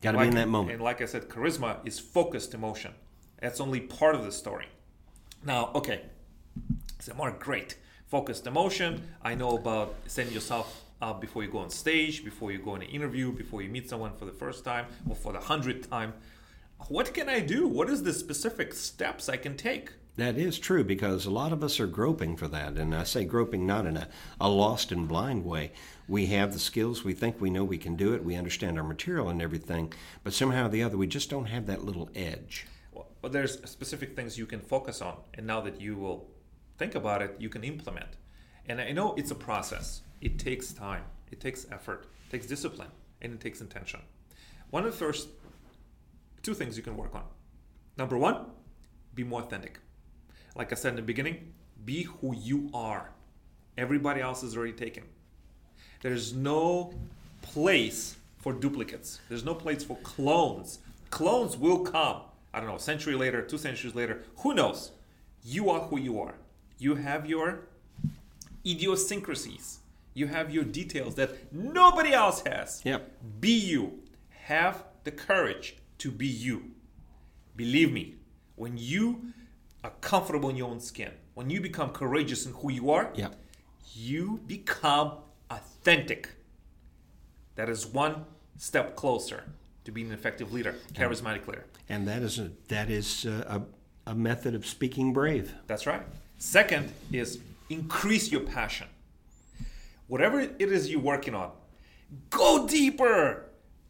Got 0.01 0.11
to 0.11 0.17
Like- 0.17 0.25
be 0.25 0.29
in 0.31 0.35
that 0.35 0.49
moment. 0.49 0.73
And 0.73 0.83
like 0.83 0.99
I 1.01 1.05
said, 1.05 1.29
charisma 1.29 1.77
is 1.85 1.99
focused 1.99 2.53
emotion. 2.53 2.95
That's 3.41 3.61
only 3.61 3.79
part 3.79 4.13
of 4.13 4.25
the 4.25 4.31
story. 4.33 4.67
Now, 5.43 5.71
okay, 5.73 6.01
so 6.99 7.13
Mark, 7.15 7.39
great. 7.39 7.77
Focused 8.07 8.45
emotion. 8.45 9.01
I 9.23 9.35
know 9.35 9.55
about 9.55 9.95
setting 10.05 10.33
yourself 10.33 10.83
up 11.01 11.19
before 11.19 11.43
you 11.43 11.49
go 11.49 11.59
on 11.59 11.69
stage, 11.69 12.23
before 12.23 12.51
you 12.51 12.59
go 12.59 12.75
in 12.75 12.83
an 12.83 12.89
interview, 12.89 13.31
before 13.31 13.61
you 13.61 13.69
meet 13.69 13.89
someone 13.89 14.13
for 14.15 14.25
the 14.25 14.31
first 14.31 14.63
time 14.63 14.85
or 15.09 15.15
for 15.15 15.33
the 15.33 15.39
hundredth 15.39 15.89
time. 15.89 16.13
What 16.89 17.13
can 17.13 17.27
I 17.29 17.39
do? 17.39 17.67
What 17.67 17.89
is 17.89 18.03
the 18.03 18.13
specific 18.13 18.73
steps 18.73 19.29
I 19.29 19.37
can 19.37 19.57
take? 19.57 19.91
That 20.17 20.37
is 20.37 20.59
true 20.59 20.83
because 20.83 21.25
a 21.25 21.31
lot 21.31 21.53
of 21.53 21.63
us 21.63 21.79
are 21.79 21.87
groping 21.87 22.35
for 22.35 22.47
that. 22.49 22.73
And 22.73 22.93
I 22.93 23.03
say 23.03 23.23
groping 23.23 23.65
not 23.65 23.85
in 23.85 23.97
a, 23.97 24.09
a 24.39 24.49
lost 24.49 24.91
and 24.91 25.07
blind 25.07 25.45
way. 25.45 25.71
We 26.07 26.27
have 26.27 26.53
the 26.53 26.59
skills, 26.59 27.03
we 27.03 27.13
think 27.13 27.39
we 27.39 27.49
know 27.49 27.63
we 27.63 27.77
can 27.77 27.95
do 27.95 28.13
it, 28.13 28.23
we 28.23 28.35
understand 28.35 28.77
our 28.77 28.83
material 28.83 29.29
and 29.29 29.41
everything, 29.41 29.93
but 30.23 30.33
somehow 30.33 30.65
or 30.65 30.69
the 30.69 30.83
other, 30.83 30.97
we 30.97 31.07
just 31.07 31.29
don't 31.29 31.45
have 31.45 31.65
that 31.67 31.85
little 31.85 32.09
edge. 32.13 32.67
But 33.21 33.31
there's 33.31 33.61
specific 33.69 34.15
things 34.15 34.37
you 34.37 34.45
can 34.45 34.59
focus 34.59 35.01
on, 35.01 35.17
and 35.35 35.45
now 35.45 35.61
that 35.61 35.79
you 35.79 35.95
will 35.95 36.29
think 36.77 36.95
about 36.95 37.21
it, 37.21 37.35
you 37.39 37.49
can 37.49 37.63
implement. 37.63 38.17
And 38.67 38.81
I 38.81 38.91
know 38.91 39.13
it's 39.15 39.31
a 39.31 39.35
process. 39.35 40.01
It 40.21 40.39
takes 40.39 40.73
time, 40.73 41.03
it 41.31 41.39
takes 41.39 41.65
effort, 41.71 42.07
it 42.27 42.31
takes 42.31 42.47
discipline, 42.47 42.89
and 43.21 43.33
it 43.33 43.39
takes 43.39 43.61
intention. 43.61 44.01
One 44.71 44.85
of 44.85 44.91
the 44.91 44.97
first 44.97 45.29
two 46.41 46.53
things 46.53 46.77
you 46.77 46.83
can 46.83 46.97
work 46.97 47.13
on. 47.13 47.23
Number 47.97 48.17
one, 48.17 48.45
be 49.13 49.23
more 49.23 49.41
authentic. 49.41 49.79
Like 50.55 50.71
I 50.71 50.75
said 50.75 50.89
in 50.89 50.95
the 50.95 51.01
beginning, 51.01 51.53
be 51.85 52.03
who 52.03 52.35
you 52.35 52.69
are. 52.73 53.11
Everybody 53.77 54.21
else 54.21 54.43
is 54.43 54.55
already 54.57 54.73
taken. 54.73 55.03
There's 56.01 56.33
no 56.33 56.93
place 57.41 58.17
for 58.39 58.53
duplicates. 58.53 59.19
There's 59.29 59.45
no 59.45 59.53
place 59.53 59.83
for 59.83 59.97
clones. 59.97 60.79
Clones 61.09 61.57
will 61.57 61.79
come. 61.79 62.21
I 62.53 62.59
don't 62.59 62.67
know, 62.69 62.75
a 62.75 62.79
century 62.79 63.15
later, 63.15 63.41
two 63.41 63.57
centuries 63.57 63.95
later. 63.95 64.23
Who 64.37 64.53
knows? 64.53 64.91
You 65.43 65.69
are 65.69 65.81
who 65.81 65.97
you 65.99 66.19
are. 66.19 66.35
You 66.77 66.95
have 66.95 67.25
your 67.25 67.61
idiosyncrasies. 68.65 69.79
You 70.13 70.27
have 70.27 70.51
your 70.51 70.63
details 70.63 71.15
that 71.15 71.53
nobody 71.53 72.11
else 72.13 72.43
has. 72.45 72.81
Yep. 72.83 73.11
Be 73.39 73.51
you. 73.53 73.99
Have 74.45 74.83
the 75.03 75.11
courage 75.11 75.77
to 75.99 76.11
be 76.11 76.27
you. 76.27 76.71
Believe 77.55 77.91
me, 77.91 78.15
when 78.55 78.77
you 78.77 79.33
are 79.83 79.93
comfortable 80.01 80.49
in 80.49 80.57
your 80.57 80.69
own 80.69 80.79
skin, 80.79 81.11
when 81.33 81.49
you 81.49 81.61
become 81.61 81.89
courageous 81.91 82.45
in 82.45 82.53
who 82.53 82.71
you 82.71 82.91
are, 82.91 83.11
Yep. 83.15 83.35
you 83.93 84.41
become 84.47 85.13
authentic. 85.49 86.29
That 87.55 87.69
is 87.69 87.85
one 87.87 88.25
step 88.57 88.95
closer 88.95 89.45
to 89.83 89.91
be 89.91 90.03
an 90.03 90.11
effective 90.11 90.53
leader, 90.53 90.75
charismatic 90.93 91.47
leader. 91.47 91.65
And 91.89 92.07
that 92.07 92.21
is 92.21 92.39
a, 92.39 92.51
that 92.67 92.89
is 92.89 93.25
a, 93.25 93.65
a, 94.07 94.11
a 94.11 94.15
method 94.15 94.55
of 94.55 94.65
speaking 94.65 95.13
brave. 95.13 95.53
That's 95.67 95.85
right. 95.85 96.03
Second 96.37 96.91
is 97.11 97.39
increase 97.69 98.31
your 98.31 98.41
passion. 98.41 98.87
Whatever 100.07 100.41
it 100.41 100.55
is 100.59 100.89
you're 100.89 100.99
working 100.99 101.35
on, 101.35 101.51
go 102.29 102.67
deeper. 102.67 103.45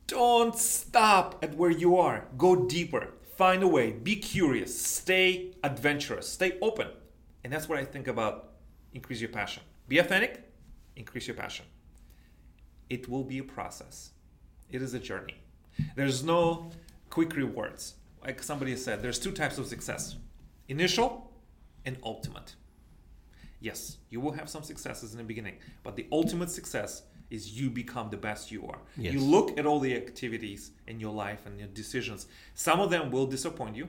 Don't 0.07 0.55
stop 0.57 1.39
at 1.41 1.55
where 1.55 1.71
you 1.71 1.97
are. 1.97 2.25
Go 2.37 2.67
deeper. 2.67 3.09
Find 3.37 3.63
a 3.63 3.67
way. 3.67 3.91
Be 3.91 4.17
curious. 4.17 4.79
Stay 4.79 5.55
adventurous. 5.63 6.27
Stay 6.27 6.57
open. 6.61 6.87
And 7.43 7.51
that's 7.51 7.67
what 7.67 7.79
I 7.79 7.85
think 7.85 8.07
about 8.07 8.49
increase 8.93 9.21
your 9.21 9.29
passion. 9.29 9.63
Be 9.87 9.97
authentic, 9.97 10.51
increase 10.95 11.27
your 11.27 11.35
passion. 11.35 11.65
It 12.89 13.09
will 13.09 13.23
be 13.23 13.39
a 13.39 13.43
process. 13.43 14.11
It 14.69 14.81
is 14.81 14.93
a 14.93 14.99
journey. 14.99 15.40
There's 15.95 16.23
no 16.23 16.71
quick 17.09 17.35
rewards. 17.35 17.95
Like 18.23 18.41
somebody 18.43 18.75
said, 18.75 19.01
there's 19.01 19.19
two 19.19 19.31
types 19.31 19.57
of 19.57 19.67
success 19.67 20.15
initial 20.67 21.31
and 21.85 21.97
ultimate. 22.03 22.55
Yes, 23.59 23.97
you 24.09 24.19
will 24.19 24.31
have 24.31 24.49
some 24.49 24.63
successes 24.63 25.11
in 25.11 25.17
the 25.17 25.23
beginning, 25.23 25.57
but 25.83 25.95
the 25.95 26.07
ultimate 26.11 26.49
success 26.49 27.03
is 27.29 27.59
you 27.59 27.69
become 27.69 28.09
the 28.09 28.17
best 28.17 28.51
you 28.51 28.67
are. 28.67 28.79
Yes. 28.97 29.13
You 29.13 29.21
look 29.21 29.57
at 29.57 29.65
all 29.65 29.79
the 29.79 29.95
activities 29.95 30.71
in 30.87 30.99
your 30.99 31.13
life 31.13 31.45
and 31.45 31.57
your 31.59 31.69
decisions. 31.69 32.27
Some 32.55 32.79
of 32.79 32.89
them 32.89 33.11
will 33.11 33.25
disappoint 33.25 33.75
you. 33.75 33.87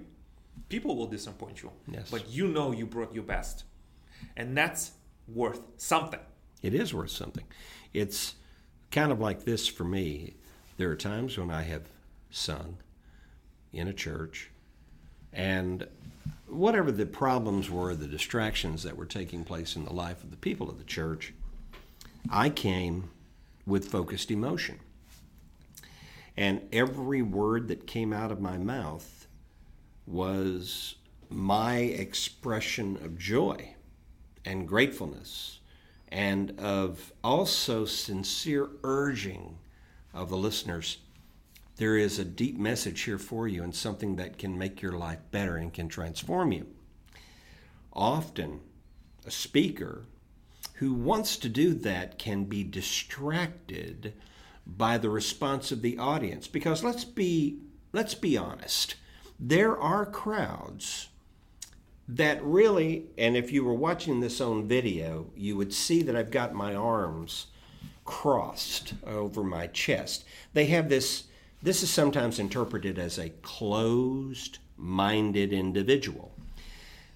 People 0.69 0.97
will 0.97 1.07
disappoint 1.07 1.63
you. 1.63 1.71
Yes. 1.89 2.11
But 2.11 2.29
you 2.29 2.49
know 2.49 2.73
you 2.73 2.87
brought 2.87 3.13
your 3.15 3.25
best. 3.25 3.65
And 4.37 4.57
that's 4.57 4.93
worth 5.27 5.61
something. 5.77 6.21
It 6.63 6.75
is 6.75 6.95
worth 6.95 7.11
something. 7.11 7.45
It's 7.93 8.35
kind 8.91 9.11
of 9.11 9.21
like 9.21 9.45
this 9.45 9.67
for 9.67 9.85
me. 9.85 10.35
There 10.83 10.91
are 10.91 10.97
times 10.97 11.39
when 11.39 11.53
I 11.53 11.63
have 11.63 11.85
sung 12.33 12.79
in 13.73 13.87
a 13.87 13.93
church, 13.93 14.51
and 15.33 15.87
whatever 16.49 16.91
the 16.91 17.07
problems 17.07 17.71
were, 17.71 17.95
the 17.95 18.09
distractions 18.09 18.83
that 18.83 18.97
were 18.97 19.07
taking 19.07 19.45
place 19.45 19.77
in 19.77 19.85
the 19.85 19.93
life 19.93 20.25
of 20.25 20.33
the 20.33 20.37
people 20.37 20.69
of 20.69 20.79
the 20.79 20.85
church, 20.85 21.35
I 22.29 22.51
came 22.51 23.11
with 23.65 23.91
focused 23.91 24.33
emotion. 24.33 24.81
And 26.37 26.63
every 26.73 27.23
word 27.23 27.69
that 27.69 27.87
came 27.87 28.13
out 28.13 28.33
of 28.33 28.41
my 28.41 28.59
mouth 28.59 29.29
was 30.05 30.97
my 31.31 31.77
expression 31.77 32.97
of 33.05 33.17
joy 33.17 33.77
and 34.45 34.67
gratefulness 34.67 35.61
and 36.09 36.59
of 36.59 37.13
also 37.23 37.85
sincere 37.85 38.69
urging 38.83 39.59
of 40.13 40.29
the 40.29 40.37
listeners 40.37 40.99
there 41.77 41.97
is 41.97 42.19
a 42.19 42.25
deep 42.25 42.59
message 42.59 43.03
here 43.03 43.19
for 43.19 43.49
you 43.49 43.63
and 43.63 43.75
something 43.75 44.17
that 44.17 44.39
can 44.39 44.59
make 44.59 44.83
your 44.83 44.93
life 44.93 45.19
better 45.31 45.57
and 45.57 45.73
can 45.73 45.89
transform 45.89 46.53
you. 46.53 46.67
Often, 47.93 48.61
a 49.27 49.31
speaker 49.31 50.05
who 50.75 50.93
wants 50.93 51.37
to 51.39 51.49
do 51.49 51.75
that 51.75 52.19
can 52.19 52.45
be 52.45 52.63
distracted 52.63 54.13
by 54.67 54.99
the 54.99 55.11
response 55.11 55.73
of 55.73 55.83
the 55.83 55.99
audience 55.99 56.47
because 56.47 56.85
let's 56.85 57.05
be 57.05 57.59
let's 57.93 58.15
be 58.15 58.37
honest 58.37 58.95
there 59.41 59.77
are 59.77 60.07
crowds 60.07 61.09
that 62.09 62.43
really, 62.45 63.07
and 63.17 63.37
if 63.37 63.51
you 63.51 63.65
were 63.65 63.75
watching 63.75 64.21
this 64.21 64.41
on 64.41 64.69
video, 64.69 65.31
you 65.37 65.57
would 65.57 65.73
see 65.73 66.03
that 66.03 66.15
I've 66.15 66.31
got 66.31 66.53
my 66.53 66.75
arms 66.75 67.47
crossed 68.05 68.95
over 69.07 69.43
my 69.43 69.67
chest. 69.69 70.25
They 70.53 70.67
have 70.67 70.89
this, 70.89 71.25
this 71.63 71.83
is 71.83 71.91
sometimes 71.91 72.39
interpreted 72.39 72.99
as 72.99 73.19
a 73.19 73.31
closed 73.43 74.59
minded 74.77 75.53
individual. 75.53 76.33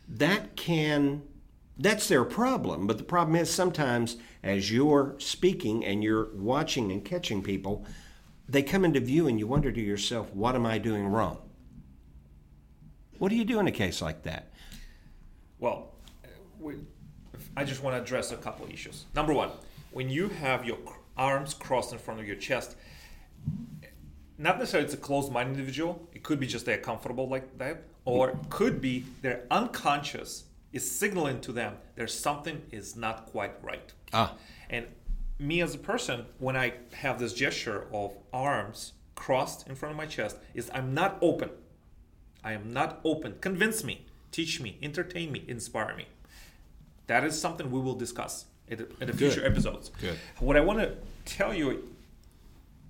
That 0.09 0.57
can, 0.57 1.23
that's 1.77 2.09
their 2.09 2.25
problem, 2.25 2.87
but 2.87 2.99
the 2.99 3.05
problem 3.05 3.37
is 3.37 3.51
sometimes 3.51 4.17
as 4.43 4.71
you're 4.71 5.17
speaking 5.19 5.85
and 5.85 6.05
you're 6.05 6.29
watching 6.35 6.93
and 6.93 7.05
catching 7.05 7.43
people, 7.43 7.85
they 8.49 8.63
come 8.63 8.85
into 8.85 9.01
view 9.01 9.27
and 9.27 9.39
you 9.39 9.47
wonder 9.47 9.73
to 9.73 9.81
yourself, 9.81 10.33
what 10.33 10.55
am 10.55 10.65
I 10.65 10.79
doing 10.79 11.07
wrong? 11.09 11.39
What 13.19 13.31
do 13.31 13.37
you 13.37 13.45
do 13.45 13.59
in 13.59 13.67
a 13.67 13.73
case 13.73 14.01
like 14.01 14.23
that? 14.23 14.53
Well, 15.59 15.95
we, 16.61 16.77
I 17.57 17.65
just 17.65 17.83
want 17.83 17.97
to 17.97 18.03
address 18.03 18.31
a 18.31 18.37
couple 18.37 18.67
issues. 18.71 19.07
Number 19.15 19.33
one, 19.33 19.51
when 19.97 20.11
you 20.11 20.29
have 20.29 20.67
your 20.67 20.77
arms 21.17 21.55
crossed 21.55 21.91
in 21.91 21.99
front 21.99 22.21
of 22.21 22.27
your 22.27 22.37
chest, 22.37 22.77
not 24.37 24.59
necessarily 24.59 24.85
it's 24.85 24.93
a 24.93 24.99
closed-minded 24.99 25.53
individual. 25.53 26.07
It 26.13 26.23
could 26.23 26.39
be 26.39 26.47
just 26.47 26.67
they're 26.67 26.77
comfortable 26.77 27.31
like 27.31 27.57
that, 27.57 27.85
or 28.05 28.29
it 28.29 28.37
could 28.51 28.83
be 28.83 29.07
their 29.23 29.45
unconscious 29.51 30.45
is 30.75 30.85
signaling 30.91 31.41
to 31.41 31.51
them 31.51 31.77
there's 31.95 32.13
something 32.13 32.61
is 32.71 32.95
not 32.95 33.25
quite 33.25 33.55
right. 33.65 33.95
Ah. 34.13 34.35
And 34.69 34.85
me 35.39 35.63
as 35.63 35.75
a 35.75 35.79
person, 35.79 36.27
when 36.39 36.59
I 36.59 36.75
have 36.93 37.19
this 37.19 37.33
gesture 37.33 37.87
of 37.91 38.19
arms 38.35 38.93
crossed 39.15 39.67
in 39.67 39.77
front 39.77 39.93
of 39.93 39.97
my 39.97 40.05
chest, 40.05 40.37
is 40.53 40.71
I'm 40.75 40.93
not 40.93 41.17
open. 41.23 41.49
I 42.45 42.53
am 42.53 42.71
not 42.71 43.01
open. 43.03 43.37
Convince 43.41 43.83
me, 43.83 44.05
teach 44.31 44.61
me, 44.61 44.77
entertain 44.83 45.33
me, 45.33 45.43
inspire 45.49 45.97
me. 45.97 46.05
That 47.07 47.25
is 47.25 47.41
something 47.41 47.71
we 47.71 47.81
will 47.81 47.95
discuss 47.95 48.45
at, 48.71 48.81
at 49.01 49.11
a 49.11 49.13
future 49.13 49.45
episodes. 49.45 49.91
Good. 50.01 50.19
What 50.39 50.57
I 50.57 50.61
want 50.61 50.79
to 50.81 50.97
tell 51.25 51.55
you, 51.55 51.89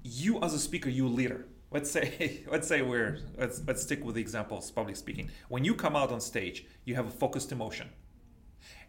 you 0.03 0.41
as 0.43 0.55
a 0.55 0.59
speaker, 0.59 0.89
you 0.89 1.09
leader. 1.09 1.47
Let's 1.71 1.91
say, 1.91 2.45
let's 2.51 2.69
say 2.69 2.83
we're 2.83 3.19
let's 3.37 3.61
let's 3.67 3.83
stick 3.83 4.05
with 4.05 4.15
the 4.15 4.21
example 4.21 4.59
of 4.59 4.75
public 4.75 4.97
speaking. 4.97 5.31
When 5.49 5.65
you 5.65 5.75
come 5.75 5.97
out 5.97 6.13
on 6.13 6.21
stage, 6.21 6.67
you 6.85 6.95
have 6.95 7.07
a 7.07 7.11
focused 7.11 7.53
emotion, 7.53 7.91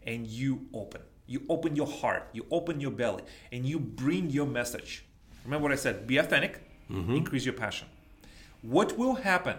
and 0.06 0.26
you 0.26 0.66
open. 0.72 1.02
You 1.26 1.42
open 1.48 1.76
your 1.76 1.86
heart. 1.86 2.28
You 2.32 2.46
open 2.50 2.80
your 2.80 2.90
belly, 2.90 3.24
and 3.52 3.66
you 3.66 3.78
bring 3.78 4.30
your 4.30 4.46
message. 4.46 5.04
Remember 5.44 5.64
what 5.64 5.72
I 5.72 5.76
said? 5.76 6.06
Be 6.06 6.18
authentic. 6.18 6.62
Mm-hmm. 6.90 7.16
Increase 7.16 7.44
your 7.44 7.54
passion. 7.54 7.88
What 8.62 8.98
will 8.98 9.14
happen 9.14 9.56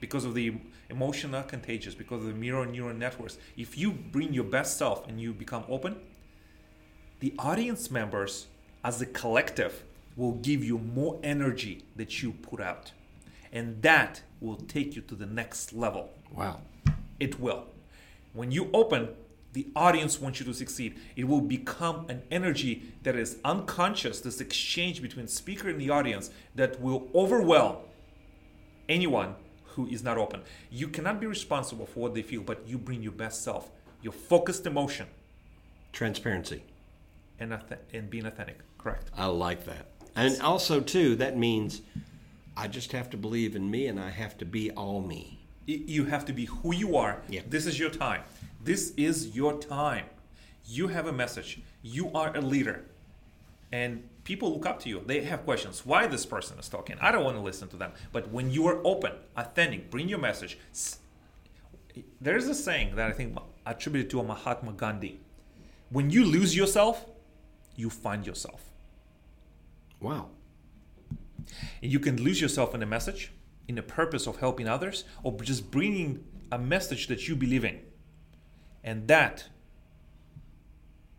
because 0.00 0.24
of 0.24 0.34
the 0.34 0.54
emotion 0.90 1.34
are 1.34 1.42
contagious, 1.42 1.94
because 1.94 2.20
of 2.20 2.26
the 2.26 2.34
mirror 2.34 2.66
neural 2.66 2.94
networks? 2.94 3.38
If 3.56 3.78
you 3.78 3.92
bring 3.92 4.32
your 4.32 4.44
best 4.44 4.76
self 4.76 5.08
and 5.08 5.20
you 5.20 5.32
become 5.32 5.64
open, 5.68 5.96
the 7.20 7.34
audience 7.38 7.90
members 7.90 8.46
as 8.84 9.00
a 9.00 9.06
collective 9.06 9.84
will 10.16 10.32
give 10.32 10.64
you 10.64 10.78
more 10.78 11.18
energy 11.22 11.84
that 11.96 12.22
you 12.22 12.32
put 12.32 12.60
out. 12.60 12.92
And 13.52 13.82
that 13.82 14.22
will 14.40 14.56
take 14.56 14.96
you 14.96 15.02
to 15.02 15.14
the 15.14 15.26
next 15.26 15.72
level. 15.72 16.10
Wow. 16.32 16.60
it 17.18 17.40
will. 17.40 17.66
When 18.32 18.50
you 18.50 18.68
open 18.74 19.08
the 19.56 19.68
audience 19.74 20.20
wants 20.20 20.38
you 20.38 20.44
to 20.44 20.52
succeed. 20.52 21.00
It 21.16 21.24
will 21.24 21.40
become 21.40 22.04
an 22.10 22.20
energy 22.30 22.92
that 23.04 23.16
is 23.16 23.38
unconscious 23.42 24.20
this 24.20 24.38
exchange 24.38 25.00
between 25.00 25.28
speaker 25.28 25.70
and 25.70 25.80
the 25.80 25.88
audience 25.88 26.28
that 26.54 26.78
will 26.78 27.08
overwhelm 27.14 27.76
anyone 28.86 29.34
who 29.68 29.86
is 29.86 30.02
not 30.02 30.18
open. 30.18 30.42
You 30.70 30.88
cannot 30.88 31.22
be 31.22 31.26
responsible 31.26 31.86
for 31.86 32.00
what 32.00 32.14
they 32.14 32.20
feel 32.20 32.42
but 32.42 32.68
you 32.68 32.76
bring 32.76 33.02
your 33.02 33.12
best 33.12 33.42
self 33.42 33.70
your 34.02 34.12
focused 34.12 34.66
emotion. 34.66 35.06
Transparency. 35.90 36.62
And, 37.40 37.58
and 37.92 38.10
being 38.10 38.26
authentic 38.26 38.58
correct 38.78 39.10
I 39.16 39.26
like 39.26 39.64
that. 39.66 39.86
And 40.16 40.40
also, 40.40 40.80
too, 40.80 41.14
that 41.16 41.36
means 41.36 41.82
I 42.56 42.68
just 42.68 42.92
have 42.92 43.10
to 43.10 43.18
believe 43.18 43.54
in 43.54 43.70
me 43.70 43.86
and 43.86 44.00
I 44.00 44.08
have 44.08 44.38
to 44.38 44.46
be 44.46 44.70
all 44.70 45.02
me. 45.02 45.46
You 45.66 46.06
have 46.06 46.24
to 46.24 46.32
be 46.32 46.46
who 46.46 46.74
you 46.74 46.96
are. 46.96 47.20
Yeah. 47.28 47.42
This 47.46 47.66
is 47.66 47.78
your 47.78 47.90
time. 47.90 48.22
This 48.62 48.94
is 48.96 49.36
your 49.36 49.58
time. 49.58 50.06
You 50.64 50.88
have 50.88 51.06
a 51.06 51.12
message. 51.12 51.60
You 51.82 52.10
are 52.14 52.34
a 52.34 52.40
leader. 52.40 52.84
And 53.72 54.08
people 54.24 54.54
look 54.54 54.64
up 54.64 54.80
to 54.80 54.88
you. 54.88 55.02
They 55.04 55.22
have 55.24 55.44
questions. 55.44 55.84
Why 55.84 56.06
this 56.06 56.24
person 56.24 56.58
is 56.58 56.68
talking? 56.68 56.96
I 57.00 57.12
don't 57.12 57.24
want 57.24 57.36
to 57.36 57.42
listen 57.42 57.68
to 57.68 57.76
them. 57.76 57.92
But 58.12 58.30
when 58.30 58.50
you 58.50 58.66
are 58.68 58.80
open, 58.84 59.12
authentic, 59.36 59.90
bring 59.90 60.08
your 60.08 60.18
message. 60.18 60.56
There's 62.20 62.46
a 62.48 62.54
saying 62.54 62.96
that 62.96 63.10
I 63.10 63.12
think 63.12 63.36
attributed 63.66 64.10
to 64.12 64.22
Mahatma 64.22 64.72
Gandhi. 64.72 65.20
When 65.90 66.10
you 66.10 66.24
lose 66.24 66.56
yourself, 66.56 67.04
you 67.76 67.90
find 67.90 68.26
yourself. 68.26 68.70
Wow. 70.00 70.28
And 71.82 71.92
you 71.92 72.00
can 72.00 72.22
lose 72.22 72.40
yourself 72.40 72.74
in 72.74 72.82
a 72.82 72.86
message, 72.86 73.32
in 73.68 73.74
the 73.76 73.82
purpose 73.82 74.26
of 74.26 74.38
helping 74.38 74.68
others, 74.68 75.04
or 75.22 75.32
just 75.40 75.70
bringing 75.70 76.24
a 76.50 76.58
message 76.58 77.06
that 77.08 77.28
you 77.28 77.36
believe 77.36 77.64
in. 77.64 77.80
And 78.82 79.08
that 79.08 79.44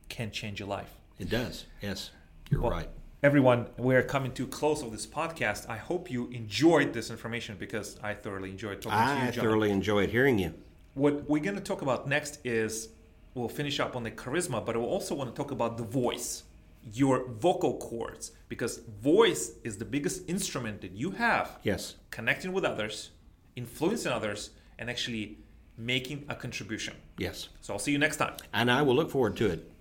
can 0.09 0.31
change 0.31 0.59
your 0.59 0.69
life. 0.69 0.93
It 1.19 1.29
does. 1.29 1.65
Yes. 1.81 2.11
You're 2.49 2.61
Well, 2.61 2.71
right. 2.71 2.89
Everyone, 3.23 3.65
we're 3.77 4.03
coming 4.03 4.31
to 4.33 4.45
close 4.45 4.83
of 4.83 4.91
this 4.91 5.07
podcast. 5.07 5.67
I 5.67 5.77
hope 5.77 6.09
you 6.11 6.27
enjoyed 6.27 6.93
this 6.93 7.09
information 7.09 7.55
because 7.59 7.97
I 8.03 8.13
thoroughly 8.13 8.51
enjoyed 8.51 8.81
talking 8.81 9.17
to 9.19 9.25
you, 9.25 9.31
John. 9.31 9.43
thoroughly 9.43 9.71
enjoyed 9.71 10.09
hearing 10.09 10.37
you. 10.37 10.53
What 10.93 11.27
we're 11.27 11.41
going 11.43 11.55
to 11.55 11.61
talk 11.61 11.81
about 11.81 12.07
next 12.07 12.39
is 12.45 12.89
we'll 13.33 13.49
finish 13.49 13.79
up 13.79 13.95
on 13.95 14.03
the 14.03 14.11
charisma, 14.11 14.63
but 14.63 14.77
we'll 14.77 14.85
also 14.85 15.15
want 15.15 15.35
to 15.35 15.41
talk 15.41 15.51
about 15.51 15.77
the 15.77 15.83
voice, 15.83 16.43
your 16.83 17.27
vocal 17.27 17.77
cords, 17.77 18.31
because 18.49 18.77
voice 19.01 19.51
is 19.63 19.77
the 19.77 19.85
biggest 19.85 20.27
instrument 20.29 20.81
that 20.81 20.91
you 20.91 21.11
have 21.11 21.59
Yes. 21.63 21.95
connecting 22.11 22.53
with 22.53 22.63
others, 22.63 23.11
influencing 23.55 24.11
others, 24.11 24.51
and 24.79 24.89
actually 24.89 25.37
making 25.77 26.25
a 26.29 26.35
contribution. 26.35 26.95
Yes. 27.17 27.49
So 27.61 27.73
I'll 27.73 27.79
see 27.79 27.91
you 27.91 27.97
next 27.99 28.17
time. 28.17 28.33
And 28.53 28.71
I 28.71 28.81
will 28.81 28.95
look 28.95 29.11
forward 29.11 29.35
to 29.37 29.47
it. 29.47 29.71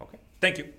Okay. 0.00 0.18
Thank 0.40 0.58
you. 0.58 0.72